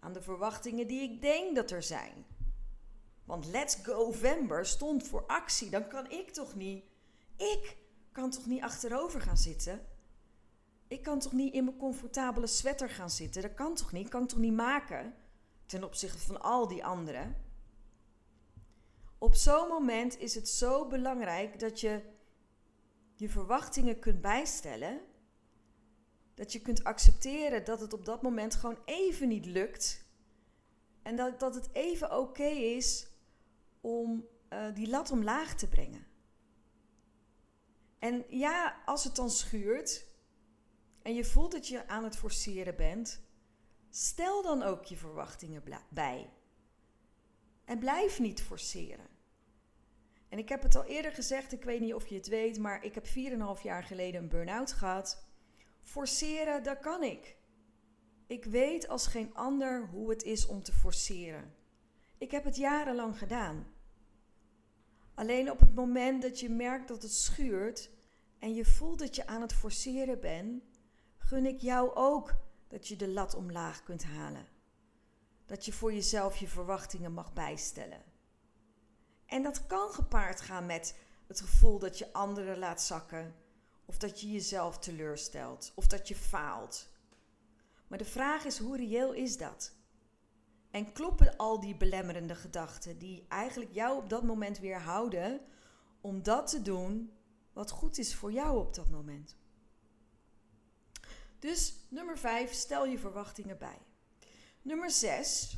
aan 0.00 0.12
de 0.12 0.22
verwachtingen 0.22 0.86
die 0.86 1.02
ik 1.02 1.20
denk 1.20 1.54
dat 1.56 1.70
er 1.70 1.82
zijn. 1.82 2.24
Want 3.24 3.46
Let's 3.46 3.74
Go 3.82 3.92
November 3.92 4.66
stond 4.66 5.06
voor 5.06 5.26
actie. 5.26 5.70
Dan 5.70 5.88
kan 5.88 6.10
ik 6.10 6.30
toch 6.30 6.54
niet. 6.54 6.84
Ik 7.36 7.76
kan 8.12 8.30
toch 8.30 8.46
niet 8.46 8.62
achterover 8.62 9.20
gaan 9.20 9.38
zitten? 9.38 9.86
Ik 10.88 11.02
kan 11.02 11.18
toch 11.18 11.32
niet 11.32 11.54
in 11.54 11.64
mijn 11.64 11.76
comfortabele 11.76 12.46
sweater 12.46 12.88
gaan 12.88 13.10
zitten? 13.10 13.42
Dat 13.42 13.54
kan 13.54 13.74
toch 13.74 13.92
niet? 13.92 14.04
Ik 14.04 14.10
kan 14.10 14.26
toch 14.26 14.38
niet 14.38 14.54
maken 14.54 15.14
ten 15.70 15.84
opzichte 15.84 16.18
van 16.18 16.40
al 16.40 16.68
die 16.68 16.84
anderen? 16.84 17.36
Op 19.18 19.34
zo'n 19.34 19.68
moment 19.68 20.18
is 20.18 20.34
het 20.34 20.48
zo 20.48 20.86
belangrijk 20.86 21.58
dat 21.58 21.80
je 21.80 22.02
je 23.14 23.28
verwachtingen 23.28 23.98
kunt 23.98 24.20
bijstellen. 24.20 25.00
Dat 26.34 26.52
je 26.52 26.60
kunt 26.60 26.84
accepteren 26.84 27.64
dat 27.64 27.80
het 27.80 27.92
op 27.92 28.04
dat 28.04 28.22
moment 28.22 28.54
gewoon 28.54 28.78
even 28.84 29.28
niet 29.28 29.46
lukt. 29.46 30.04
En 31.02 31.16
dat, 31.16 31.40
dat 31.40 31.54
het 31.54 31.68
even 31.72 32.18
oké 32.18 32.48
is 32.48 33.06
om 33.80 34.26
uh, 34.52 34.74
die 34.74 34.88
lat 34.88 35.10
omlaag 35.10 35.54
te 35.54 35.68
brengen. 35.68 36.06
En 37.98 38.24
ja, 38.28 38.82
als 38.84 39.04
het 39.04 39.16
dan 39.16 39.30
schuurt 39.30 40.06
en 41.02 41.14
je 41.14 41.24
voelt 41.24 41.52
dat 41.52 41.68
je 41.68 41.88
aan 41.88 42.04
het 42.04 42.16
forceren 42.16 42.76
bent, 42.76 43.20
stel 43.90 44.42
dan 44.42 44.62
ook 44.62 44.84
je 44.84 44.96
verwachtingen 44.96 45.62
bij. 45.88 46.30
En 47.64 47.78
blijf 47.78 48.18
niet 48.18 48.42
forceren. 48.42 49.06
En 50.28 50.38
ik 50.38 50.48
heb 50.48 50.62
het 50.62 50.76
al 50.76 50.84
eerder 50.84 51.12
gezegd, 51.12 51.52
ik 51.52 51.64
weet 51.64 51.80
niet 51.80 51.94
of 51.94 52.06
je 52.06 52.14
het 52.14 52.28
weet, 52.28 52.58
maar 52.58 52.84
ik 52.84 52.94
heb 52.94 53.06
4,5 53.06 53.62
jaar 53.62 53.84
geleden 53.84 54.22
een 54.22 54.28
burn-out 54.28 54.72
gehad. 54.72 55.24
Forceren, 55.80 56.62
dat 56.62 56.78
kan 56.78 57.02
ik. 57.02 57.36
Ik 58.26 58.44
weet 58.44 58.88
als 58.88 59.06
geen 59.06 59.34
ander 59.34 59.88
hoe 59.88 60.10
het 60.10 60.22
is 60.22 60.46
om 60.46 60.62
te 60.62 60.72
forceren. 60.72 61.54
Ik 62.18 62.30
heb 62.30 62.44
het 62.44 62.56
jarenlang 62.56 63.18
gedaan. 63.18 63.66
Alleen 65.14 65.50
op 65.50 65.60
het 65.60 65.74
moment 65.74 66.22
dat 66.22 66.40
je 66.40 66.48
merkt 66.48 66.88
dat 66.88 67.02
het 67.02 67.12
schuurt 67.12 67.90
en 68.38 68.54
je 68.54 68.64
voelt 68.64 68.98
dat 68.98 69.16
je 69.16 69.26
aan 69.26 69.40
het 69.40 69.54
forceren 69.54 70.20
bent, 70.20 70.62
gun 71.18 71.46
ik 71.46 71.60
jou 71.60 71.94
ook 71.94 72.34
dat 72.70 72.88
je 72.88 72.96
de 72.96 73.08
lat 73.08 73.34
omlaag 73.34 73.82
kunt 73.82 74.04
halen. 74.04 74.46
Dat 75.46 75.64
je 75.64 75.72
voor 75.72 75.92
jezelf 75.92 76.36
je 76.36 76.48
verwachtingen 76.48 77.12
mag 77.12 77.32
bijstellen. 77.32 78.02
En 79.26 79.42
dat 79.42 79.66
kan 79.66 79.90
gepaard 79.90 80.40
gaan 80.40 80.66
met 80.66 80.98
het 81.26 81.40
gevoel 81.40 81.78
dat 81.78 81.98
je 81.98 82.12
anderen 82.12 82.58
laat 82.58 82.82
zakken, 82.82 83.34
of 83.84 83.98
dat 83.98 84.20
je 84.20 84.30
jezelf 84.30 84.78
teleurstelt, 84.78 85.72
of 85.74 85.86
dat 85.86 86.08
je 86.08 86.16
faalt. 86.16 86.88
Maar 87.86 87.98
de 87.98 88.04
vraag 88.04 88.44
is: 88.44 88.58
hoe 88.58 88.76
reëel 88.76 89.12
is 89.12 89.36
dat? 89.36 89.72
En 90.70 90.92
kloppen 90.92 91.36
al 91.36 91.60
die 91.60 91.76
belemmerende 91.76 92.34
gedachten 92.34 92.98
die 92.98 93.26
eigenlijk 93.28 93.72
jou 93.72 93.98
op 94.02 94.08
dat 94.08 94.22
moment 94.22 94.58
weer 94.58 94.80
houden 94.80 95.40
om 96.00 96.22
dat 96.22 96.50
te 96.50 96.62
doen 96.62 97.12
wat 97.52 97.70
goed 97.70 97.98
is 97.98 98.14
voor 98.14 98.32
jou 98.32 98.58
op 98.58 98.74
dat 98.74 98.90
moment? 98.90 99.36
Dus 101.40 101.74
nummer 101.88 102.18
5, 102.18 102.52
stel 102.52 102.86
je 102.86 102.98
verwachtingen 102.98 103.58
bij. 103.58 103.78
Nummer 104.62 104.90
6, 104.90 105.56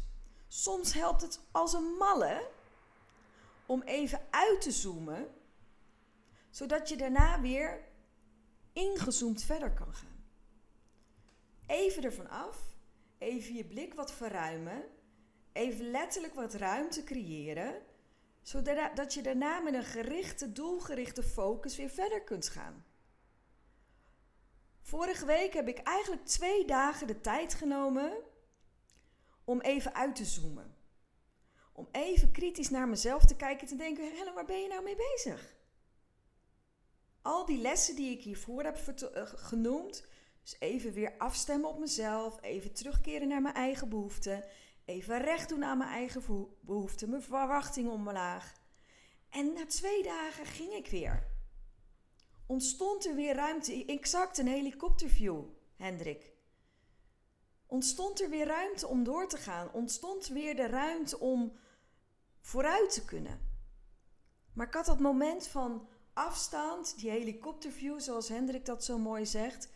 soms 0.48 0.92
helpt 0.92 1.22
het 1.22 1.40
als 1.50 1.72
een 1.72 1.96
malle 1.98 2.48
om 3.66 3.82
even 3.82 4.20
uit 4.30 4.60
te 4.60 4.70
zoomen, 4.70 5.28
zodat 6.50 6.88
je 6.88 6.96
daarna 6.96 7.40
weer 7.40 7.84
ingezoomd 8.72 9.42
verder 9.42 9.72
kan 9.72 9.94
gaan. 9.94 10.24
Even 11.66 12.04
ervan 12.04 12.28
af, 12.28 12.58
even 13.18 13.54
je 13.54 13.64
blik 13.64 13.94
wat 13.94 14.12
verruimen 14.12 14.84
even 15.52 15.90
letterlijk 15.90 16.34
wat 16.34 16.54
ruimte 16.54 17.04
creëren, 17.04 17.74
zodat 18.42 19.14
je 19.14 19.22
daarna 19.22 19.60
met 19.60 19.74
een 19.74 19.84
gerichte, 19.84 20.52
doelgerichte 20.52 21.22
focus 21.22 21.76
weer 21.76 21.90
verder 21.90 22.22
kunt 22.22 22.48
gaan. 22.48 22.84
Vorige 24.82 25.26
week 25.26 25.52
heb 25.52 25.68
ik 25.68 25.78
eigenlijk 25.78 26.26
twee 26.26 26.64
dagen 26.64 27.06
de 27.06 27.20
tijd 27.20 27.54
genomen 27.54 28.12
om 29.44 29.60
even 29.60 29.94
uit 29.94 30.16
te 30.16 30.24
zoomen. 30.24 30.76
Om 31.72 31.88
even 31.92 32.30
kritisch 32.30 32.70
naar 32.70 32.88
mezelf 32.88 33.24
te 33.24 33.36
kijken 33.36 33.60
en 33.60 33.66
te 33.66 33.76
denken: 33.76 34.10
Helen, 34.10 34.34
waar 34.34 34.44
ben 34.44 34.62
je 34.62 34.68
nou 34.68 34.82
mee 34.82 34.96
bezig? 34.96 35.54
Al 37.22 37.46
die 37.46 37.60
lessen 37.60 37.96
die 37.96 38.10
ik 38.10 38.22
hiervoor 38.22 38.62
heb 38.62 38.76
eh, 38.76 39.22
genoemd, 39.24 40.06
dus 40.42 40.56
even 40.58 40.92
weer 40.92 41.14
afstemmen 41.18 41.70
op 41.70 41.78
mezelf, 41.78 42.42
even 42.42 42.72
terugkeren 42.72 43.28
naar 43.28 43.42
mijn 43.42 43.54
eigen 43.54 43.88
behoeften, 43.88 44.44
Even 44.84 45.20
recht 45.20 45.48
doen 45.48 45.64
aan 45.64 45.78
mijn 45.78 45.90
eigen 45.90 46.22
behoeften, 46.60 47.10
mijn 47.10 47.22
verwachtingen 47.22 47.92
omlaag. 47.92 48.52
En 49.30 49.52
na 49.52 49.66
twee 49.66 50.02
dagen 50.02 50.46
ging 50.46 50.72
ik 50.72 50.86
weer. 50.86 51.31
Ontstond 52.52 53.06
er 53.06 53.14
weer 53.14 53.34
ruimte. 53.34 53.84
Exact 53.84 54.38
een 54.38 54.46
helikopterview, 54.46 55.44
Hendrik. 55.76 56.32
Ontstond 57.66 58.20
er 58.20 58.28
weer 58.28 58.46
ruimte 58.46 58.86
om 58.86 59.04
door 59.04 59.28
te 59.28 59.36
gaan. 59.36 59.72
Ontstond 59.72 60.26
weer 60.26 60.56
de 60.56 60.66
ruimte 60.66 61.18
om 61.18 61.52
vooruit 62.40 62.92
te 62.92 63.04
kunnen. 63.04 63.40
Maar 64.52 64.66
ik 64.66 64.74
had 64.74 64.86
dat 64.86 65.00
moment 65.00 65.46
van 65.46 65.88
afstand, 66.12 66.98
die 66.98 67.10
helikopterview, 67.10 68.00
zoals 68.00 68.28
Hendrik 68.28 68.64
dat 68.64 68.84
zo 68.84 68.98
mooi 68.98 69.26
zegt, 69.26 69.68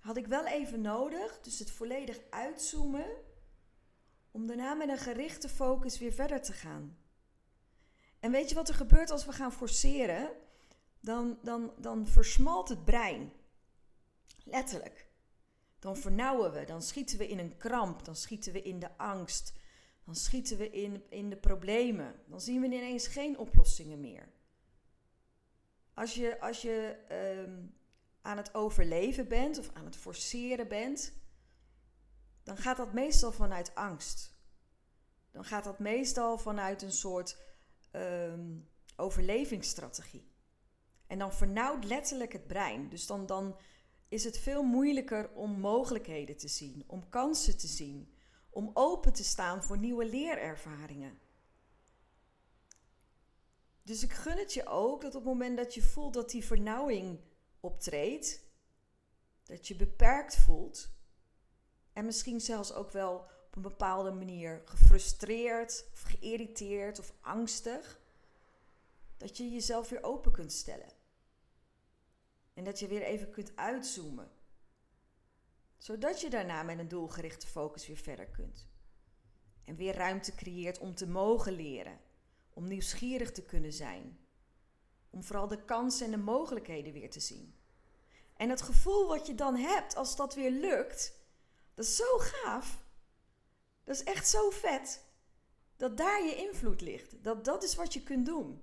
had 0.00 0.16
ik 0.16 0.26
wel 0.26 0.46
even 0.46 0.80
nodig. 0.80 1.40
Dus 1.40 1.58
het 1.58 1.70
volledig 1.70 2.20
uitzoomen. 2.30 3.06
Om 4.30 4.46
daarna 4.46 4.74
met 4.74 4.88
een 4.88 4.98
gerichte 4.98 5.48
focus 5.48 5.98
weer 5.98 6.12
verder 6.12 6.42
te 6.42 6.52
gaan. 6.52 6.98
En 8.20 8.30
weet 8.30 8.48
je 8.48 8.54
wat 8.54 8.68
er 8.68 8.74
gebeurt 8.74 9.10
als 9.10 9.24
we 9.24 9.32
gaan 9.32 9.52
forceren? 9.52 10.41
Dan, 11.02 11.38
dan, 11.42 11.72
dan 11.78 12.06
versmalt 12.06 12.68
het 12.68 12.84
brein. 12.84 13.32
Letterlijk. 14.44 15.06
Dan 15.78 15.96
vernauwen 15.96 16.52
we, 16.52 16.64
dan 16.64 16.82
schieten 16.82 17.18
we 17.18 17.28
in 17.28 17.38
een 17.38 17.56
kramp, 17.56 18.04
dan 18.04 18.16
schieten 18.16 18.52
we 18.52 18.62
in 18.62 18.78
de 18.78 18.96
angst, 18.98 19.52
dan 20.04 20.14
schieten 20.14 20.58
we 20.58 20.70
in, 20.70 21.04
in 21.08 21.30
de 21.30 21.36
problemen. 21.36 22.14
Dan 22.26 22.40
zien 22.40 22.60
we 22.60 22.66
ineens 22.66 23.06
geen 23.06 23.38
oplossingen 23.38 24.00
meer. 24.00 24.28
Als 25.94 26.14
je, 26.14 26.40
als 26.40 26.62
je 26.62 26.96
ehm, 27.08 27.66
aan 28.20 28.36
het 28.36 28.54
overleven 28.54 29.28
bent 29.28 29.58
of 29.58 29.70
aan 29.72 29.84
het 29.84 29.96
forceren 29.96 30.68
bent, 30.68 31.12
dan 32.42 32.56
gaat 32.56 32.76
dat 32.76 32.92
meestal 32.92 33.32
vanuit 33.32 33.74
angst. 33.74 34.34
Dan 35.30 35.44
gaat 35.44 35.64
dat 35.64 35.78
meestal 35.78 36.38
vanuit 36.38 36.82
een 36.82 36.92
soort 36.92 37.36
um, 37.92 38.68
overlevingsstrategie. 38.96 40.31
En 41.12 41.18
dan 41.18 41.32
vernauwt 41.32 41.84
letterlijk 41.84 42.32
het 42.32 42.46
brein. 42.46 42.88
Dus 42.88 43.06
dan, 43.06 43.26
dan 43.26 43.56
is 44.08 44.24
het 44.24 44.38
veel 44.38 44.62
moeilijker 44.62 45.30
om 45.34 45.60
mogelijkheden 45.60 46.36
te 46.36 46.48
zien, 46.48 46.84
om 46.86 47.08
kansen 47.08 47.56
te 47.56 47.66
zien, 47.66 48.14
om 48.50 48.70
open 48.74 49.12
te 49.12 49.24
staan 49.24 49.62
voor 49.62 49.78
nieuwe 49.78 50.06
leerervaringen. 50.06 51.18
Dus 53.82 54.02
ik 54.02 54.12
gun 54.12 54.38
het 54.38 54.54
je 54.54 54.66
ook 54.66 55.02
dat 55.02 55.14
op 55.14 55.24
het 55.24 55.32
moment 55.32 55.56
dat 55.56 55.74
je 55.74 55.82
voelt 55.82 56.14
dat 56.14 56.30
die 56.30 56.44
vernauwing 56.44 57.20
optreedt, 57.60 58.44
dat 59.42 59.68
je 59.68 59.76
beperkt 59.76 60.36
voelt 60.36 60.90
en 61.92 62.04
misschien 62.04 62.40
zelfs 62.40 62.72
ook 62.72 62.90
wel 62.90 63.16
op 63.46 63.56
een 63.56 63.62
bepaalde 63.62 64.10
manier 64.10 64.62
gefrustreerd 64.64 65.84
of 65.92 66.02
geïrriteerd 66.02 66.98
of 66.98 67.12
angstig, 67.20 68.00
dat 69.16 69.36
je 69.36 69.50
jezelf 69.50 69.88
weer 69.88 70.02
open 70.02 70.32
kunt 70.32 70.52
stellen. 70.52 71.00
En 72.54 72.64
dat 72.64 72.78
je 72.78 72.86
weer 72.86 73.02
even 73.02 73.30
kunt 73.30 73.56
uitzoomen. 73.56 74.30
Zodat 75.76 76.20
je 76.20 76.30
daarna 76.30 76.62
met 76.62 76.78
een 76.78 76.88
doelgerichte 76.88 77.46
focus 77.46 77.86
weer 77.86 77.96
verder 77.96 78.26
kunt. 78.26 78.68
En 79.64 79.76
weer 79.76 79.94
ruimte 79.94 80.34
creëert 80.34 80.78
om 80.78 80.94
te 80.94 81.06
mogen 81.06 81.52
leren. 81.52 82.00
Om 82.50 82.68
nieuwsgierig 82.68 83.32
te 83.32 83.44
kunnen 83.44 83.72
zijn. 83.72 84.18
Om 85.10 85.24
vooral 85.24 85.48
de 85.48 85.64
kansen 85.64 86.06
en 86.06 86.12
de 86.12 86.16
mogelijkheden 86.16 86.92
weer 86.92 87.10
te 87.10 87.20
zien. 87.20 87.56
En 88.36 88.48
het 88.48 88.62
gevoel 88.62 89.06
wat 89.06 89.26
je 89.26 89.34
dan 89.34 89.56
hebt 89.56 89.96
als 89.96 90.16
dat 90.16 90.34
weer 90.34 90.50
lukt, 90.50 91.20
dat 91.74 91.84
is 91.84 91.96
zo 91.96 92.18
gaaf. 92.18 92.84
Dat 93.84 93.94
is 93.94 94.04
echt 94.04 94.28
zo 94.28 94.50
vet. 94.50 95.04
Dat 95.76 95.96
daar 95.96 96.24
je 96.24 96.36
invloed 96.36 96.80
ligt. 96.80 97.24
Dat 97.24 97.44
dat 97.44 97.62
is 97.62 97.74
wat 97.74 97.92
je 97.92 98.02
kunt 98.02 98.26
doen. 98.26 98.62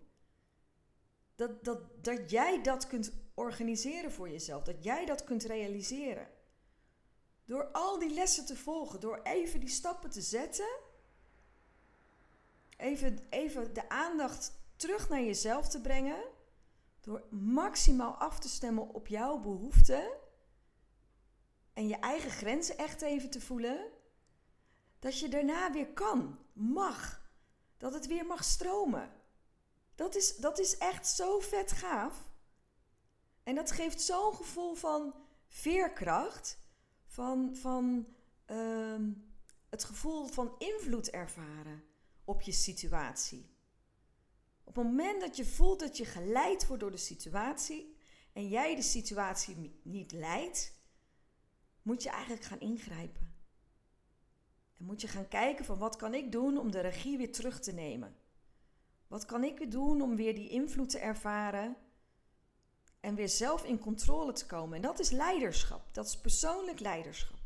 Dat, 1.35 1.63
dat, 1.63 2.03
dat 2.03 2.29
jij 2.29 2.63
dat 2.63 2.87
kunt 2.87 3.11
organiseren 3.39 4.11
voor 4.11 4.29
jezelf. 4.29 4.63
Dat 4.63 4.83
jij 4.83 5.05
dat 5.05 5.23
kunt 5.23 5.43
realiseren. 5.43 6.27
Door 7.45 7.63
al 7.71 7.99
die 7.99 8.13
lessen 8.13 8.45
te 8.45 8.55
volgen, 8.55 8.99
door 8.99 9.19
even 9.23 9.59
die 9.59 9.69
stappen 9.69 10.09
te 10.09 10.21
zetten. 10.21 10.69
Even, 12.77 13.19
even 13.29 13.73
de 13.73 13.89
aandacht 13.89 14.51
terug 14.75 15.09
naar 15.09 15.21
jezelf 15.21 15.67
te 15.67 15.81
brengen. 15.81 16.23
Door 17.01 17.23
maximaal 17.29 18.13
af 18.13 18.39
te 18.39 18.49
stemmen 18.49 18.93
op 18.93 19.07
jouw 19.07 19.39
behoeften. 19.39 20.11
En 21.73 21.87
je 21.87 21.95
eigen 21.95 22.31
grenzen 22.31 22.77
echt 22.77 23.01
even 23.01 23.29
te 23.29 23.41
voelen. 23.41 23.91
Dat 24.99 25.19
je 25.19 25.29
daarna 25.29 25.71
weer 25.71 25.93
kan, 25.93 26.39
mag. 26.53 27.29
Dat 27.77 27.93
het 27.93 28.07
weer 28.07 28.25
mag 28.25 28.43
stromen. 28.43 29.11
Dat 29.95 30.15
is, 30.15 30.35
dat 30.35 30.59
is 30.59 30.77
echt 30.77 31.07
zo 31.07 31.39
vet 31.39 31.71
gaaf. 31.71 32.28
En 33.49 33.55
dat 33.55 33.71
geeft 33.71 34.01
zo'n 34.01 34.33
gevoel 34.33 34.75
van 34.75 35.13
veerkracht, 35.47 36.59
van, 37.05 37.55
van 37.55 38.07
ehm, 38.45 39.11
het 39.69 39.83
gevoel 39.83 40.25
van 40.25 40.55
invloed 40.57 41.09
ervaren 41.09 41.83
op 42.23 42.41
je 42.41 42.51
situatie. 42.51 43.49
Op 44.63 44.75
het 44.75 44.85
moment 44.85 45.21
dat 45.21 45.37
je 45.37 45.45
voelt 45.45 45.79
dat 45.79 45.97
je 45.97 46.05
geleid 46.05 46.67
wordt 46.67 46.81
door 46.81 46.91
de 46.91 46.97
situatie 46.97 47.95
en 48.33 48.47
jij 48.47 48.75
de 48.75 48.81
situatie 48.81 49.79
niet 49.83 50.11
leidt, 50.11 50.73
moet 51.81 52.03
je 52.03 52.09
eigenlijk 52.09 52.43
gaan 52.43 52.59
ingrijpen. 52.59 53.33
En 54.77 54.85
moet 54.85 55.01
je 55.01 55.07
gaan 55.07 55.27
kijken 55.27 55.65
van 55.65 55.77
wat 55.77 55.95
kan 55.95 56.13
ik 56.13 56.31
doen 56.31 56.57
om 56.57 56.71
de 56.71 56.79
regie 56.79 57.17
weer 57.17 57.31
terug 57.31 57.59
te 57.59 57.71
nemen. 57.71 58.15
Wat 59.07 59.25
kan 59.25 59.43
ik 59.43 59.57
weer 59.57 59.69
doen 59.69 60.01
om 60.01 60.15
weer 60.15 60.35
die 60.35 60.49
invloed 60.49 60.89
te 60.89 60.99
ervaren 60.99 61.77
en 62.99 63.15
weer 63.15 63.29
zelf 63.29 63.63
in 63.63 63.79
controle 63.79 64.31
te 64.31 64.45
komen. 64.45 64.75
En 64.75 64.81
dat 64.81 64.99
is 64.99 65.09
leiderschap. 65.09 65.93
Dat 65.93 66.05
is 66.05 66.17
persoonlijk 66.17 66.79
leiderschap. 66.79 67.37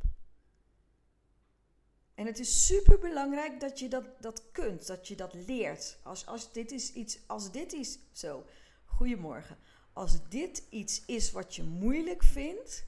En 2.16 2.26
het 2.26 2.39
is 2.39 2.66
super 2.66 3.00
belangrijk 3.00 3.60
dat 3.60 3.80
je 3.80 3.89
dat, 3.89 4.06
dat 4.20 4.52
kunt, 4.52 4.88
dat 4.88 5.08
je 5.08 5.16
dat 5.16 5.34
leert. 5.34 5.98
Als, 6.04 6.26
als 6.26 6.52
dit 6.52 6.72
is 6.72 6.94
iets, 6.94 7.20
als 7.26 7.52
dit 7.52 7.74
is 7.74 8.00
zo. 8.12 8.46
Goedemorgen. 8.86 9.58
Als 9.94 10.30
dit 10.30 10.63
iets 10.70 11.06
is 11.06 11.32
wat 11.32 11.56
je 11.56 11.63
moeilijk 11.63 12.24
vindt, 12.24 12.86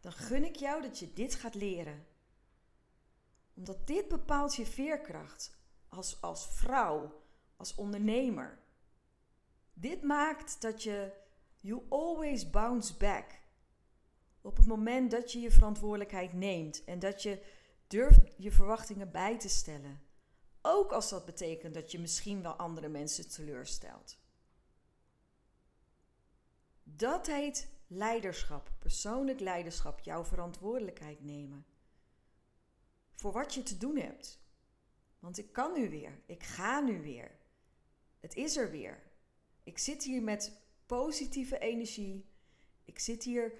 dan 0.00 0.12
gun 0.12 0.44
ik 0.44 0.56
jou 0.56 0.82
dat 0.82 0.98
je 0.98 1.12
dit 1.12 1.34
gaat 1.34 1.54
leren. 1.54 2.06
Omdat 3.54 3.86
dit 3.86 4.08
bepaalt 4.08 4.54
je 4.54 4.66
veerkracht 4.66 5.56
als, 5.88 6.20
als 6.20 6.48
vrouw, 6.50 7.22
als 7.56 7.74
ondernemer. 7.74 8.58
Dit 9.72 10.02
maakt 10.02 10.60
dat 10.60 10.82
je 10.82 11.12
You 11.66 11.82
always 11.88 12.50
bounce 12.50 12.96
back. 12.96 13.40
Op 14.40 14.56
het 14.56 14.66
moment 14.66 15.10
dat 15.10 15.32
je 15.32 15.40
je 15.40 15.50
verantwoordelijkheid 15.50 16.32
neemt 16.32 16.84
en 16.84 16.98
dat 16.98 17.22
je 17.22 17.42
durft 17.86 18.34
je 18.36 18.52
verwachtingen 18.52 19.10
bij 19.10 19.38
te 19.38 19.48
stellen. 19.48 20.00
Ook 20.62 20.92
als 20.92 21.08
dat 21.08 21.24
betekent 21.24 21.74
dat 21.74 21.90
je 21.90 21.98
misschien 21.98 22.42
wel 22.42 22.52
andere 22.52 22.88
mensen 22.88 23.28
teleurstelt. 23.28 24.18
Dat 26.82 27.26
heet 27.26 27.68
leiderschap, 27.86 28.70
persoonlijk 28.78 29.40
leiderschap, 29.40 30.00
jouw 30.00 30.24
verantwoordelijkheid 30.24 31.24
nemen. 31.24 31.66
Voor 33.14 33.32
wat 33.32 33.54
je 33.54 33.62
te 33.62 33.78
doen 33.78 33.96
hebt. 33.96 34.40
Want 35.18 35.38
ik 35.38 35.52
kan 35.52 35.72
nu 35.72 35.90
weer, 35.90 36.20
ik 36.26 36.42
ga 36.42 36.80
nu 36.80 37.02
weer. 37.02 37.38
Het 38.20 38.34
is 38.34 38.56
er 38.56 38.70
weer. 38.70 39.02
Ik 39.62 39.78
zit 39.78 40.04
hier 40.04 40.22
met 40.22 40.64
positieve 40.86 41.58
energie. 41.58 42.26
Ik 42.84 42.98
zit 42.98 43.22
hier 43.22 43.52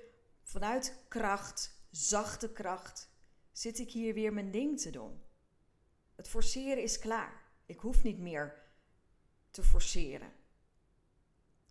vanuit 0.42 1.04
kracht, 1.08 1.86
zachte 1.90 2.52
kracht, 2.52 3.10
zit 3.52 3.78
ik 3.78 3.90
hier 3.90 4.14
weer 4.14 4.32
mijn 4.32 4.50
ding 4.50 4.80
te 4.80 4.90
doen. 4.90 5.22
Het 6.14 6.28
forceren 6.28 6.82
is 6.82 6.98
klaar. 6.98 7.44
Ik 7.66 7.78
hoef 7.78 8.02
niet 8.02 8.18
meer 8.18 8.62
te 9.50 9.62
forceren. 9.62 10.32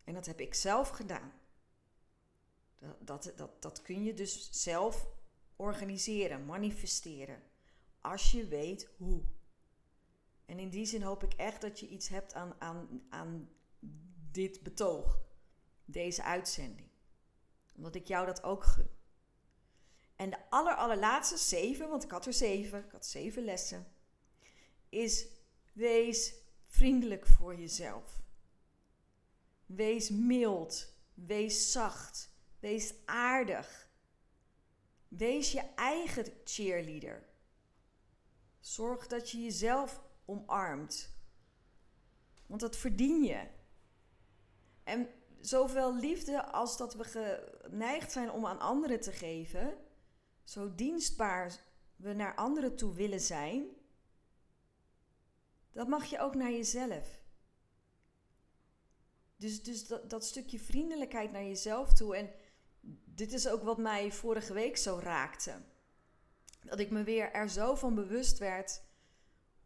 En 0.04 0.14
dat 0.14 0.26
heb 0.26 0.40
ik 0.40 0.54
zelf 0.54 0.90
gedaan. 0.90 1.34
Dat, 2.80 3.08
dat, 3.08 3.34
dat, 3.36 3.62
dat 3.62 3.82
kun 3.82 4.04
je 4.04 4.14
dus 4.14 4.50
zelf 4.52 5.08
organiseren, 5.56 6.46
manifesteren. 6.46 7.44
Als 8.02 8.32
je 8.32 8.48
weet 8.48 8.90
hoe. 8.98 9.24
En 10.46 10.60
in 10.60 10.70
die 10.70 10.86
zin 10.86 11.02
hoop 11.02 11.24
ik 11.24 11.34
echt 11.34 11.62
dat 11.62 11.80
je 11.80 11.88
iets 11.88 12.08
hebt 12.08 12.34
aan, 12.34 12.56
aan, 12.60 13.06
aan 13.10 13.50
dit 14.32 14.64
betoog 14.64 15.25
deze 15.86 16.24
uitzending. 16.24 16.88
Omdat 17.76 17.96
ik 17.96 18.08
jou 18.08 18.26
dat 18.26 18.44
ook 18.44 18.64
gun. 18.64 18.90
En 20.16 20.30
de 20.30 20.50
aller, 20.50 20.76
allerlaatste, 20.76 21.38
zeven, 21.38 21.90
want 21.90 22.04
ik 22.04 22.12
had 22.12 22.26
er 22.26 22.34
zeven, 22.34 22.84
ik 22.84 22.92
had 22.92 23.06
zeven 23.06 23.44
lessen, 23.44 23.88
is 24.90 25.28
wees 25.74 26.34
vriendelijk 26.66 27.28
voor 27.28 27.56
jezelf. 27.56 28.24
Wees 29.66 30.10
mild, 30.10 30.94
wees 31.14 31.72
zacht, 31.72 32.30
wees 32.60 32.94
aardig. 33.06 33.90
Wees 35.08 35.52
je 35.52 35.62
eigen 35.76 36.26
cheerleader. 36.44 37.24
Zorg 38.60 39.08
dat 39.08 39.32
je 39.32 39.44
jezelf 39.44 40.02
omarmt. 40.26 41.14
Want 42.46 42.62
dat 42.62 42.78
verdien 42.78 43.24
je. 43.24 43.48
En 44.84 45.10
zoveel 45.48 45.96
liefde 45.96 46.46
als 46.46 46.78
dat 46.78 46.94
we 46.94 47.04
geneigd 47.04 48.12
zijn 48.12 48.32
om 48.32 48.46
aan 48.46 48.60
anderen 48.60 49.00
te 49.02 49.12
geven, 49.12 49.78
zo 50.44 50.76
dienstbaar 50.76 51.60
we 51.96 52.14
naar 52.14 52.36
anderen 52.36 52.76
toe 52.76 52.94
willen 52.94 53.22
zijn, 53.22 53.68
dat 55.72 55.88
mag 55.88 56.06
je 56.06 56.20
ook 56.20 56.36
naar 56.36 56.52
jezelf. 56.52 57.20
Dus, 59.36 59.64
dus 59.64 59.88
dat, 59.88 60.10
dat 60.10 60.26
stukje 60.26 60.60
vriendelijkheid 60.60 61.32
naar 61.32 61.44
jezelf 61.44 61.94
toe. 61.94 62.16
En 62.16 62.30
dit 63.06 63.34
is 63.34 63.48
ook 63.48 63.64
wat 63.64 63.78
mij 63.78 64.12
vorige 64.12 64.54
week 64.54 64.78
zo 64.78 65.00
raakte. 65.02 65.62
Dat 66.62 66.80
ik 66.80 66.92
me 66.92 67.04
weer 67.04 67.32
er 67.32 67.50
zo 67.50 67.76
van 67.76 67.96
bewust 67.96 68.38
werd 68.38 68.84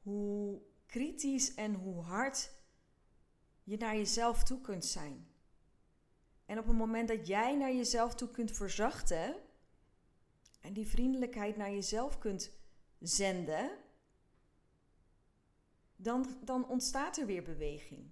hoe 0.01 0.61
kritisch 0.85 1.53
en 1.53 1.73
hoe 1.73 2.01
hard 2.01 2.51
je 3.63 3.77
naar 3.77 3.95
jezelf 3.95 4.43
toe 4.43 4.61
kunt 4.61 4.85
zijn. 4.85 5.28
En 6.49 6.59
op 6.59 6.67
het 6.67 6.75
moment 6.75 7.07
dat 7.07 7.27
jij 7.27 7.55
naar 7.55 7.73
jezelf 7.73 8.15
toe 8.15 8.29
kunt 8.29 8.51
verzachten 8.51 9.35
en 10.61 10.73
die 10.73 10.87
vriendelijkheid 10.87 11.57
naar 11.57 11.71
jezelf 11.71 12.17
kunt 12.17 12.51
zenden, 12.99 13.77
dan, 15.95 16.39
dan 16.43 16.67
ontstaat 16.67 17.17
er 17.17 17.25
weer 17.25 17.43
beweging. 17.43 18.11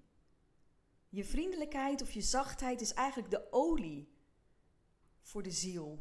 Je 1.10 1.24
vriendelijkheid 1.24 2.02
of 2.02 2.12
je 2.12 2.22
zachtheid 2.22 2.82
is 2.82 2.94
eigenlijk 2.94 3.32
de 3.32 3.52
olie 3.52 4.14
voor 5.22 5.44
de 5.44 5.52
ziel. 5.52 6.00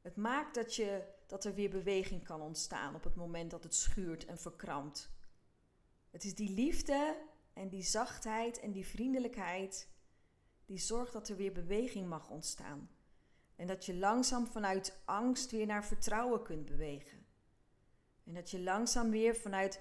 Het 0.00 0.16
maakt 0.16 0.54
dat, 0.54 0.74
je, 0.74 1.04
dat 1.26 1.44
er 1.44 1.54
weer 1.54 1.70
beweging 1.70 2.24
kan 2.24 2.40
ontstaan 2.40 2.94
op 2.94 3.04
het 3.04 3.14
moment 3.14 3.50
dat 3.50 3.62
het 3.62 3.74
schuurt 3.74 4.24
en 4.24 4.38
verkrampt. 4.38 5.10
Het 6.10 6.24
is 6.24 6.34
die 6.34 6.50
liefde 6.50 7.26
en 7.52 7.68
die 7.68 7.82
zachtheid 7.82 8.60
en 8.60 8.72
die 8.72 8.86
vriendelijkheid 8.86 9.88
die 10.70 10.78
zorgt 10.78 11.12
dat 11.12 11.28
er 11.28 11.36
weer 11.36 11.52
beweging 11.52 12.08
mag 12.08 12.28
ontstaan. 12.28 12.90
En 13.56 13.66
dat 13.66 13.86
je 13.86 13.94
langzaam 13.94 14.46
vanuit 14.46 15.00
angst 15.04 15.50
weer 15.50 15.66
naar 15.66 15.84
vertrouwen 15.84 16.42
kunt 16.42 16.64
bewegen. 16.64 17.26
En 18.24 18.34
dat 18.34 18.50
je 18.50 18.60
langzaam 18.60 19.10
weer 19.10 19.36
vanuit 19.36 19.80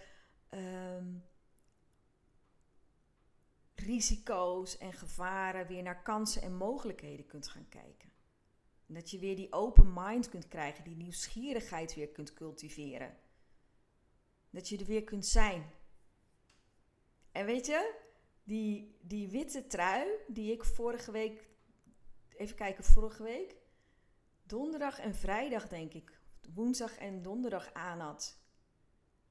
ehm, 0.50 1.18
risico's 3.76 4.78
en 4.78 4.94
gevaren 4.94 5.68
weer 5.68 5.84
naar 5.84 6.02
kansen 6.02 6.42
en 6.42 6.56
mogelijkheden 6.56 7.26
kunt 7.26 7.48
gaan 7.48 7.70
kijken. 7.70 8.12
En 8.88 8.94
dat 8.94 9.10
je 9.12 9.20
weer 9.20 9.36
die 9.36 9.54
open 9.54 9.94
mind 9.94 10.30
kunt 10.30 10.48
krijgen, 10.48 10.84
die 10.84 10.96
nieuwsgierigheid 10.96 11.96
weer 11.96 12.10
kunt 12.10 12.34
cultiveren. 12.34 13.18
Dat 14.50 14.70
je 14.70 14.78
er 14.78 14.86
weer 14.86 15.04
kunt 15.04 15.26
zijn. 15.26 15.72
En 17.32 17.46
weet 17.46 17.66
je, 17.66 18.08
die, 18.50 18.98
die 19.02 19.28
witte 19.30 19.68
trui 19.68 20.08
die 20.28 20.52
ik 20.52 20.64
vorige 20.66 21.12
week, 21.12 21.48
even 22.38 22.56
kijken, 22.56 22.84
vorige 22.84 23.24
week, 23.24 23.56
donderdag 24.44 25.00
en 25.00 25.16
vrijdag 25.16 25.68
denk 25.68 25.94
ik, 25.94 26.20
woensdag 26.54 26.98
en 26.98 27.22
donderdag 27.22 27.74
aan 27.74 28.00
had. 28.00 28.38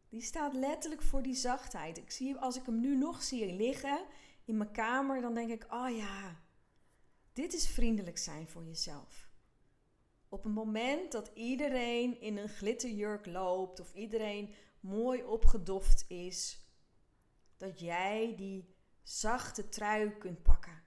Die 0.09 0.23
staat 0.23 0.55
letterlijk 0.55 1.03
voor 1.03 1.23
die 1.23 1.35
zachtheid. 1.35 1.99
Ik 1.99 2.11
zie, 2.11 2.37
als 2.37 2.57
ik 2.57 2.67
hem 2.67 2.81
nu 2.81 2.97
nog 2.97 3.23
zie 3.23 3.53
liggen 3.53 4.07
in 4.45 4.57
mijn 4.57 4.73
kamer, 4.73 5.21
dan 5.21 5.35
denk 5.35 5.51
ik: 5.51 5.67
oh 5.73 5.97
ja, 5.97 6.43
dit 7.33 7.53
is 7.55 7.69
vriendelijk 7.69 8.19
zijn 8.19 8.49
voor 8.49 8.65
jezelf. 8.65 9.31
Op 10.29 10.45
het 10.45 10.53
moment 10.53 11.13
dat 11.13 11.31
iedereen 11.35 12.21
in 12.21 12.37
een 12.37 12.49
glitterjurk 12.49 13.27
loopt 13.27 13.81
of 13.81 13.95
iedereen 13.95 14.55
mooi 14.81 15.23
opgedoft 15.23 16.05
is, 16.09 16.61
dat 17.57 17.81
jij 17.81 18.35
die 18.37 18.77
zachte 19.09 19.69
trui 19.69 20.11
kunt 20.19 20.43
pakken. 20.43 20.83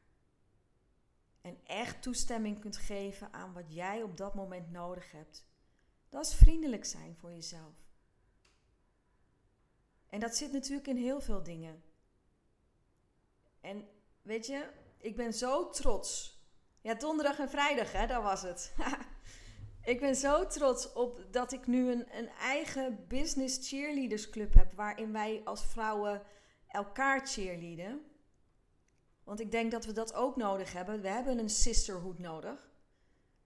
En 1.41 1.57
echt 1.65 2.01
toestemming 2.01 2.59
kunt 2.59 2.77
geven 2.77 3.33
aan 3.33 3.53
wat 3.53 3.73
jij 3.73 4.03
op 4.03 4.17
dat 4.17 4.35
moment 4.35 4.71
nodig 4.71 5.11
hebt. 5.11 5.45
Dat 6.09 6.25
is 6.25 6.33
vriendelijk 6.33 6.85
zijn 6.85 7.15
voor 7.15 7.31
jezelf. 7.31 7.73
En 10.09 10.19
dat 10.19 10.35
zit 10.35 10.51
natuurlijk 10.51 10.87
in 10.87 10.97
heel 10.97 11.21
veel 11.21 11.43
dingen. 11.43 11.83
En 13.61 13.87
weet 14.21 14.45
je, 14.45 14.69
ik 14.97 15.15
ben 15.15 15.33
zo 15.33 15.69
trots. 15.69 16.39
Ja, 16.81 16.93
donderdag 16.93 17.39
en 17.39 17.49
vrijdag, 17.49 17.91
hè, 17.91 18.07
dat 18.07 18.23
was 18.23 18.41
het. 18.41 18.73
ik 19.93 19.99
ben 19.99 20.15
zo 20.15 20.47
trots 20.47 20.93
op 20.93 21.25
dat 21.31 21.51
ik 21.51 21.67
nu 21.67 21.91
een, 21.91 22.17
een 22.17 22.29
eigen 22.29 23.07
business 23.07 23.69
cheerleaders 23.69 24.29
club 24.29 24.53
heb. 24.53 24.73
Waarin 24.73 25.11
wij 25.11 25.41
als 25.43 25.65
vrouwen 25.65 26.21
elkaar 26.67 27.27
cheerleaden. 27.27 28.10
Want 29.23 29.39
ik 29.39 29.51
denk 29.51 29.71
dat 29.71 29.85
we 29.85 29.91
dat 29.91 30.13
ook 30.13 30.35
nodig 30.35 30.73
hebben. 30.73 31.01
We 31.01 31.07
hebben 31.07 31.37
een 31.37 31.49
sisterhood 31.49 32.19
nodig. 32.19 32.71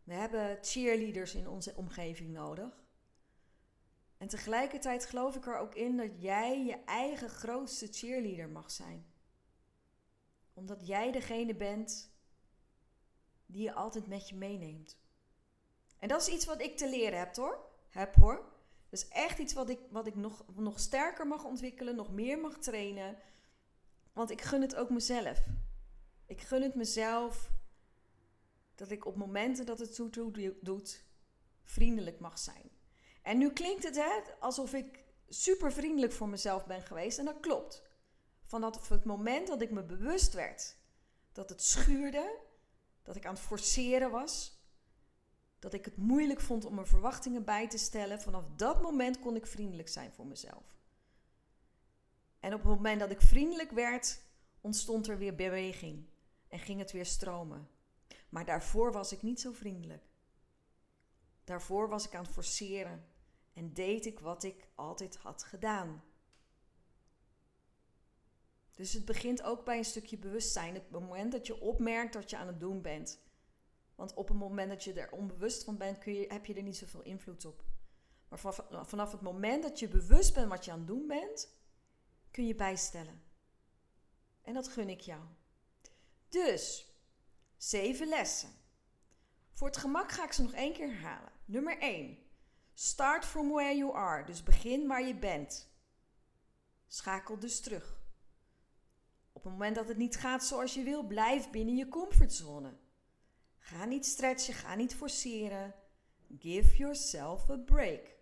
We 0.04 0.14
hebben 0.14 0.58
cheerleaders 0.62 1.36
in 1.36 1.48
onze 1.48 1.74
omgeving 1.76 2.30
nodig. 2.34 2.84
En 4.18 4.28
tegelijkertijd 4.28 5.06
geloof 5.06 5.36
ik 5.36 5.46
er 5.46 5.58
ook 5.58 5.76
in 5.76 5.98
dat 5.98 6.22
jij 6.22 6.66
je 6.66 6.84
eigen 6.86 7.30
grootste 7.30 7.88
cheerleader 7.92 8.50
mag 8.50 8.72
zijn. 8.72 9.06
Omdat 10.54 10.88
jij 10.88 11.12
degene 11.12 11.56
bent 11.56 12.12
die 13.46 13.64
je 13.64 13.74
altijd 13.74 14.08
met 14.08 14.30
je 14.30 14.36
meeneemt. 14.36 14.98
En 16.00 16.08
dat 16.08 16.22
is 16.22 16.34
iets 16.34 16.46
wat 16.46 16.62
ik 16.62 16.78
te 16.78 16.90
leren 16.90 17.20
heb 17.20 17.36
hoor. 17.36 17.60
Heb 17.90 18.16
hoor. 18.16 18.36
Dat 18.90 19.00
is 19.00 19.08
echt 19.08 19.40
iets 19.40 19.54
wat 19.54 19.70
ik, 19.70 19.80
wat 19.90 20.08
ik 20.08 20.16
nog, 20.16 20.46
nog 20.56 20.80
sterker 20.80 21.28
mag 21.28 21.44
ontwikkelen, 21.44 21.96
nog 21.96 22.12
meer 22.12 22.40
mag 22.40 22.58
trainen. 22.58 23.18
Want 24.14 24.32
ik 24.32 24.42
gun 24.42 24.62
het 24.62 24.76
ook 24.76 24.90
mezelf. 24.90 25.44
Ik 26.26 26.42
gun 26.42 26.62
het 26.62 26.76
mezelf 26.76 27.52
dat 28.76 28.92
ik 28.92 29.06
op 29.06 29.16
momenten 29.16 29.66
dat 29.66 29.80
het 29.80 29.96
toe 29.96 30.58
doet, 30.62 31.04
vriendelijk 31.64 32.20
mag 32.20 32.40
zijn. 32.40 32.72
En 33.22 33.38
nu 33.38 33.52
klinkt 33.52 33.84
het 33.84 33.96
hè, 33.96 34.22
alsof 34.40 34.74
ik 34.74 35.04
super 35.28 35.72
vriendelijk 35.72 36.14
voor 36.14 36.30
mezelf 36.30 36.66
ben 36.66 36.82
geweest. 36.82 37.18
En 37.18 37.26
dat 37.26 37.40
klopt. 37.40 37.84
Vanaf 38.46 38.90
het 38.90 39.06
moment 39.06 39.48
dat 39.48 39.62
ik 39.62 39.72
me 39.72 39.84
bewust 39.84 40.34
werd 40.34 40.78
dat 41.32 41.50
het 41.50 41.64
schuurde, 41.64 42.40
dat 43.04 43.16
ik 43.16 43.26
aan 43.26 43.34
het 43.34 43.44
forceren 43.44 44.12
was, 44.12 44.64
dat 45.60 45.74
ik 45.74 45.86
het 45.86 45.98
moeilijk 45.98 46.42
vond 46.42 46.66
om 46.66 46.76
mijn 46.76 46.88
verwachtingen 46.88 47.44
bij 47.44 47.70
te 47.70 47.78
stellen, 47.78 48.22
vanaf 48.22 48.46
dat 48.56 48.82
moment 48.82 49.20
kon 49.20 49.36
ik 49.36 49.48
vriendelijk 49.48 49.90
zijn 49.90 50.12
voor 50.12 50.26
mezelf. 50.26 50.80
En 52.40 52.54
op 52.54 52.60
het 52.60 52.70
moment 52.70 53.00
dat 53.00 53.12
ik 53.12 53.22
vriendelijk 53.22 53.72
werd, 53.72 54.22
ontstond 54.62 55.08
er 55.08 55.18
weer 55.18 55.36
beweging 55.36 56.08
en 56.48 56.60
ging 56.60 56.80
het 56.80 56.92
weer 56.92 57.06
stromen. 57.06 57.70
Maar 58.30 58.46
daarvoor 58.46 58.92
was 58.92 59.12
ik 59.12 59.22
niet 59.22 59.40
zo 59.40 59.52
vriendelijk. 59.52 60.04
Daarvoor 61.44 61.90
was 61.90 62.06
ik 62.06 62.16
aan 62.16 62.24
het 62.24 62.34
forceren 62.34 63.06
en 63.54 63.74
deed 63.74 64.06
ik 64.06 64.20
wat 64.20 64.44
ik 64.44 64.68
altijd 64.76 65.18
had 65.18 65.44
gedaan. 65.44 66.04
Dus 68.76 68.94
het 68.94 69.06
begint 69.06 69.44
ook 69.44 69.66
bij 69.66 69.78
een 69.78 69.86
stukje 69.86 70.18
bewustzijn. 70.18 70.74
Het 70.74 70.90
moment 70.90 71.32
dat 71.32 71.48
je 71.48 71.62
opmerkt 71.62 72.14
dat 72.14 72.30
je 72.30 72.38
aan 72.38 72.48
het 72.48 72.60
doen 72.60 72.82
bent. 72.82 73.24
Want 73.96 74.14
op 74.14 74.28
het 74.28 74.38
moment 74.38 74.70
dat 74.70 74.84
je 74.84 74.94
er 74.94 75.12
onbewust 75.12 75.64
van 75.64 75.78
bent, 75.78 75.98
kun 75.98 76.14
je, 76.14 76.26
heb 76.28 76.46
je 76.46 76.54
er 76.54 76.64
niet 76.64 76.78
zoveel 76.78 77.02
invloed 77.02 77.46
op. 77.46 77.64
Maar 78.28 78.40
vanaf 78.86 79.12
het 79.12 79.22
moment 79.22 79.64
dat 79.64 79.80
je 79.80 79.88
bewust 79.88 80.34
bent 80.34 80.50
wat 80.50 80.66
je 80.66 80.72
aan 80.72 80.78
het 80.78 80.88
doen 80.88 81.08
bent, 81.08 81.54
kun 82.32 82.48
je 82.48 82.56
bijstellen. 82.56 83.24
En 84.42 84.54
dat 84.54 84.68
gun 84.68 84.90
ik 84.90 85.00
jou. 85.00 85.22
Dus, 86.36 86.86
zeven 87.58 88.08
lessen. 88.08 88.50
Voor 89.54 89.68
het 89.68 89.78
gemak 89.78 90.12
ga 90.12 90.24
ik 90.24 90.32
ze 90.32 90.42
nog 90.42 90.54
één 90.54 90.74
keer 90.74 90.88
herhalen. 90.88 91.32
Nummer 91.46 91.78
1. 91.80 92.18
Start 92.74 93.26
from 93.26 93.50
where 93.50 93.76
you 93.76 93.96
are. 93.96 94.26
Dus 94.26 94.44
begin 94.44 94.88
waar 94.88 95.08
je 95.08 95.16
bent. 95.16 95.70
Schakel 96.88 97.40
dus 97.40 97.60
terug. 97.60 98.02
Op 99.32 99.44
het 99.44 99.52
moment 99.52 99.76
dat 99.76 99.88
het 99.88 99.98
niet 99.98 100.16
gaat 100.16 100.46
zoals 100.46 100.74
je 100.74 100.84
wil, 100.84 101.04
blijf 101.04 101.50
binnen 101.50 101.76
je 101.76 101.88
comfortzone. 101.88 102.78
Ga 103.58 103.86
niet 103.86 104.06
stretchen, 104.06 104.54
ga 104.54 104.76
niet 104.76 104.96
forceren. 104.96 105.76
Give 106.40 106.78
yourself 106.78 107.50
a 107.50 107.58
break. 107.58 108.16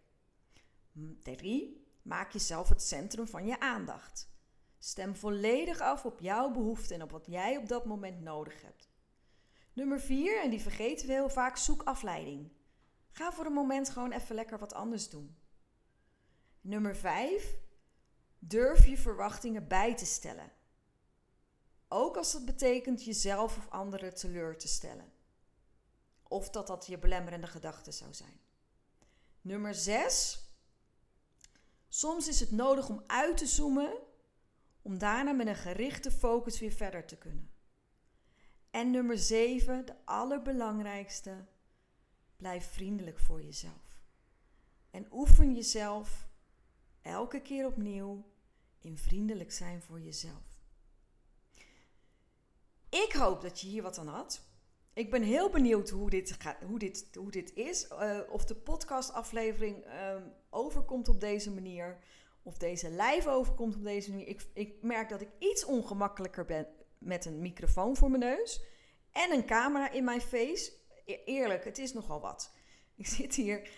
3. 1.22 1.88
Maak 2.02 2.32
jezelf 2.32 2.70
het 2.70 2.82
centrum 2.82 3.28
van 3.28 3.46
je 3.46 3.60
aandacht. 3.60 4.33
Stem 4.84 5.16
volledig 5.16 5.80
af 5.80 6.06
op 6.06 6.20
jouw 6.20 6.52
behoeften 6.52 6.96
en 6.96 7.04
op 7.04 7.12
wat 7.12 7.26
jij 7.26 7.58
op 7.58 7.68
dat 7.68 7.86
moment 7.86 8.22
nodig 8.22 8.62
hebt. 8.62 8.90
Nummer 9.74 10.00
4, 10.00 10.42
en 10.42 10.50
die 10.50 10.62
vergeten 10.62 11.08
we 11.08 11.14
heel 11.14 11.30
vaak, 11.30 11.58
zoek 11.58 11.84
afleiding. 11.84 12.52
Ga 13.10 13.32
voor 13.32 13.46
een 13.46 13.54
moment 13.54 13.90
gewoon 13.90 14.12
even 14.12 14.36
lekker 14.36 14.60
wat 14.60 14.74
anders 14.74 15.10
doen. 15.10 15.38
Nummer 16.62 16.96
5. 16.96 17.58
Durf 18.40 18.86
je 18.86 18.98
verwachtingen 18.98 19.68
bij 19.68 19.96
te 19.96 20.06
stellen. 20.06 20.52
Ook 21.88 22.18
als 22.18 22.32
dat 22.32 22.46
betekent 22.46 23.04
jezelf 23.04 23.58
of 23.58 23.70
anderen 23.70 24.16
teleur 24.16 24.58
te 24.58 24.68
stellen. 24.68 25.12
Of 26.24 26.50
dat 26.50 26.68
dat 26.68 26.86
je 26.86 27.00
belemmerende 27.00 27.48
gedachte 27.48 27.92
zou 27.92 28.14
zijn. 28.14 28.40
Nummer 29.42 29.76
6. 29.76 30.40
Soms 31.88 32.28
is 32.28 32.40
het 32.40 32.52
nodig 32.52 32.90
om 32.90 33.04
uit 33.08 33.38
te 33.38 33.46
zoomen, 33.46 34.12
om 34.84 34.98
daarna 34.98 35.32
met 35.32 35.48
een 35.48 35.56
gerichte 35.56 36.12
focus 36.12 36.60
weer 36.60 36.72
verder 36.72 37.06
te 37.06 37.18
kunnen. 37.18 37.52
En 38.70 38.92
nummer 38.92 39.18
7, 39.18 39.86
de 39.86 39.96
allerbelangrijkste, 40.06 41.46
blijf 42.36 42.72
vriendelijk 42.72 43.20
voor 43.20 43.42
jezelf. 43.42 44.02
En 44.92 45.08
oefen 45.12 45.54
jezelf 45.54 46.28
elke 47.02 47.42
keer 47.42 47.66
opnieuw 47.66 48.26
in 48.80 48.98
vriendelijk 48.98 49.52
zijn 49.52 49.82
voor 49.82 50.02
jezelf. 50.02 50.62
Ik 52.90 53.14
hoop 53.14 53.42
dat 53.42 53.62
je 53.62 53.68
hier 53.68 53.82
wat 53.82 53.98
aan 53.98 54.08
had. 54.08 54.42
Ik 54.94 55.12
ben 55.12 55.24
heel 55.24 55.50
benieuwd 55.50 55.90
hoe 55.90 56.10
dit, 56.10 56.36
gaat, 56.40 56.58
hoe 56.62 56.80
dit, 56.80 57.08
hoe 57.14 57.32
dit 57.32 57.54
is. 57.54 57.88
Uh, 57.92 58.20
of 58.30 58.46
de 58.46 58.56
podcastaflevering 58.56 59.86
uh, 59.86 60.16
overkomt 60.50 61.08
op 61.08 61.20
deze 61.20 61.52
manier. 61.52 61.98
Of 62.44 62.58
deze 62.58 62.90
live 62.90 63.30
overkomt 63.30 63.76
op 63.76 63.84
deze 63.84 64.10
manier. 64.10 64.28
Ik, 64.28 64.46
ik 64.54 64.82
merk 64.82 65.10
dat 65.10 65.22
ik 65.22 65.30
iets 65.40 65.66
ongemakkelijker 65.66 66.46
ben 66.46 66.68
met 66.98 67.26
een 67.26 67.42
microfoon 67.42 67.96
voor 67.96 68.10
mijn 68.10 68.22
neus. 68.22 68.62
En 69.12 69.32
een 69.32 69.46
camera 69.46 69.92
in 69.92 70.04
mijn 70.04 70.22
face. 70.22 70.72
E 71.06 71.18
eerlijk, 71.26 71.64
het 71.64 71.78
is 71.78 71.94
nogal 71.94 72.22
wat. 72.22 72.54
Ik 72.96 73.08
zit 73.18 73.36
hier 73.36 73.70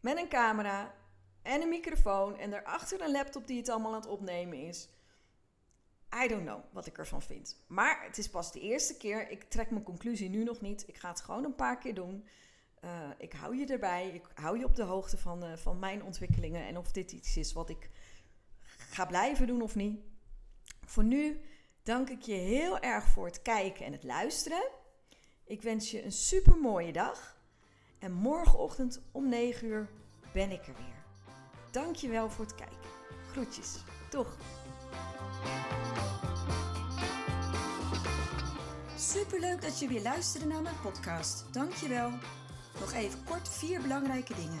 met 0.00 0.18
een 0.18 0.28
camera 0.28 0.94
en 1.42 1.62
een 1.62 1.68
microfoon. 1.68 2.38
En 2.38 2.50
daarachter 2.50 3.00
een 3.00 3.10
laptop 3.10 3.46
die 3.46 3.58
het 3.58 3.68
allemaal 3.68 3.94
aan 3.94 4.00
het 4.00 4.10
opnemen 4.10 4.58
is. 4.58 4.88
I 6.24 6.28
don't 6.28 6.44
know 6.44 6.60
wat 6.72 6.86
ik 6.86 6.98
ervan 6.98 7.22
vind. 7.22 7.64
Maar 7.66 8.04
het 8.04 8.18
is 8.18 8.28
pas 8.28 8.52
de 8.52 8.60
eerste 8.60 8.96
keer. 8.96 9.30
Ik 9.30 9.44
trek 9.44 9.70
mijn 9.70 9.84
conclusie 9.84 10.28
nu 10.28 10.44
nog 10.44 10.60
niet. 10.60 10.88
Ik 10.88 10.96
ga 10.96 11.08
het 11.08 11.20
gewoon 11.20 11.44
een 11.44 11.54
paar 11.54 11.78
keer 11.78 11.94
doen. 11.94 12.26
Uh, 12.84 12.90
ik 13.18 13.32
hou 13.32 13.56
je 13.56 13.66
erbij. 13.66 14.08
Ik 14.08 14.24
hou 14.34 14.58
je 14.58 14.64
op 14.64 14.76
de 14.76 14.82
hoogte 14.82 15.18
van, 15.18 15.44
uh, 15.44 15.56
van 15.56 15.78
mijn 15.78 16.02
ontwikkelingen. 16.02 16.66
En 16.66 16.78
of 16.78 16.92
dit 16.92 17.12
iets 17.12 17.36
is 17.36 17.52
wat 17.52 17.68
ik 17.70 17.90
ga 18.90 19.06
blijven 19.06 19.46
doen 19.46 19.62
of 19.62 19.74
niet. 19.74 20.00
Voor 20.86 21.04
nu 21.04 21.40
dank 21.82 22.08
ik 22.08 22.22
je 22.22 22.32
heel 22.32 22.78
erg 22.78 23.04
voor 23.04 23.26
het 23.26 23.42
kijken 23.42 23.86
en 23.86 23.92
het 23.92 24.04
luisteren. 24.04 24.68
Ik 25.44 25.62
wens 25.62 25.90
je 25.90 26.04
een 26.04 26.12
super 26.12 26.56
mooie 26.56 26.92
dag. 26.92 27.38
En 27.98 28.12
morgenochtend 28.12 29.00
om 29.12 29.28
9 29.28 29.66
uur 29.66 29.88
ben 30.32 30.50
ik 30.50 30.66
er 30.66 30.74
weer. 30.74 31.04
Dank 31.70 31.96
je 31.96 32.08
wel 32.08 32.30
voor 32.30 32.44
het 32.44 32.54
kijken. 32.54 32.90
Groetjes. 33.30 33.76
Toch. 34.10 34.36
Superleuk 38.96 39.62
dat 39.62 39.78
je 39.78 39.88
weer 39.88 40.02
luisterde 40.02 40.46
naar 40.46 40.62
mijn 40.62 40.80
podcast. 40.82 41.52
Dankjewel. 41.52 42.10
Nog 42.80 42.92
even 42.92 43.24
kort 43.24 43.48
vier 43.48 43.82
belangrijke 43.82 44.34
dingen. 44.34 44.60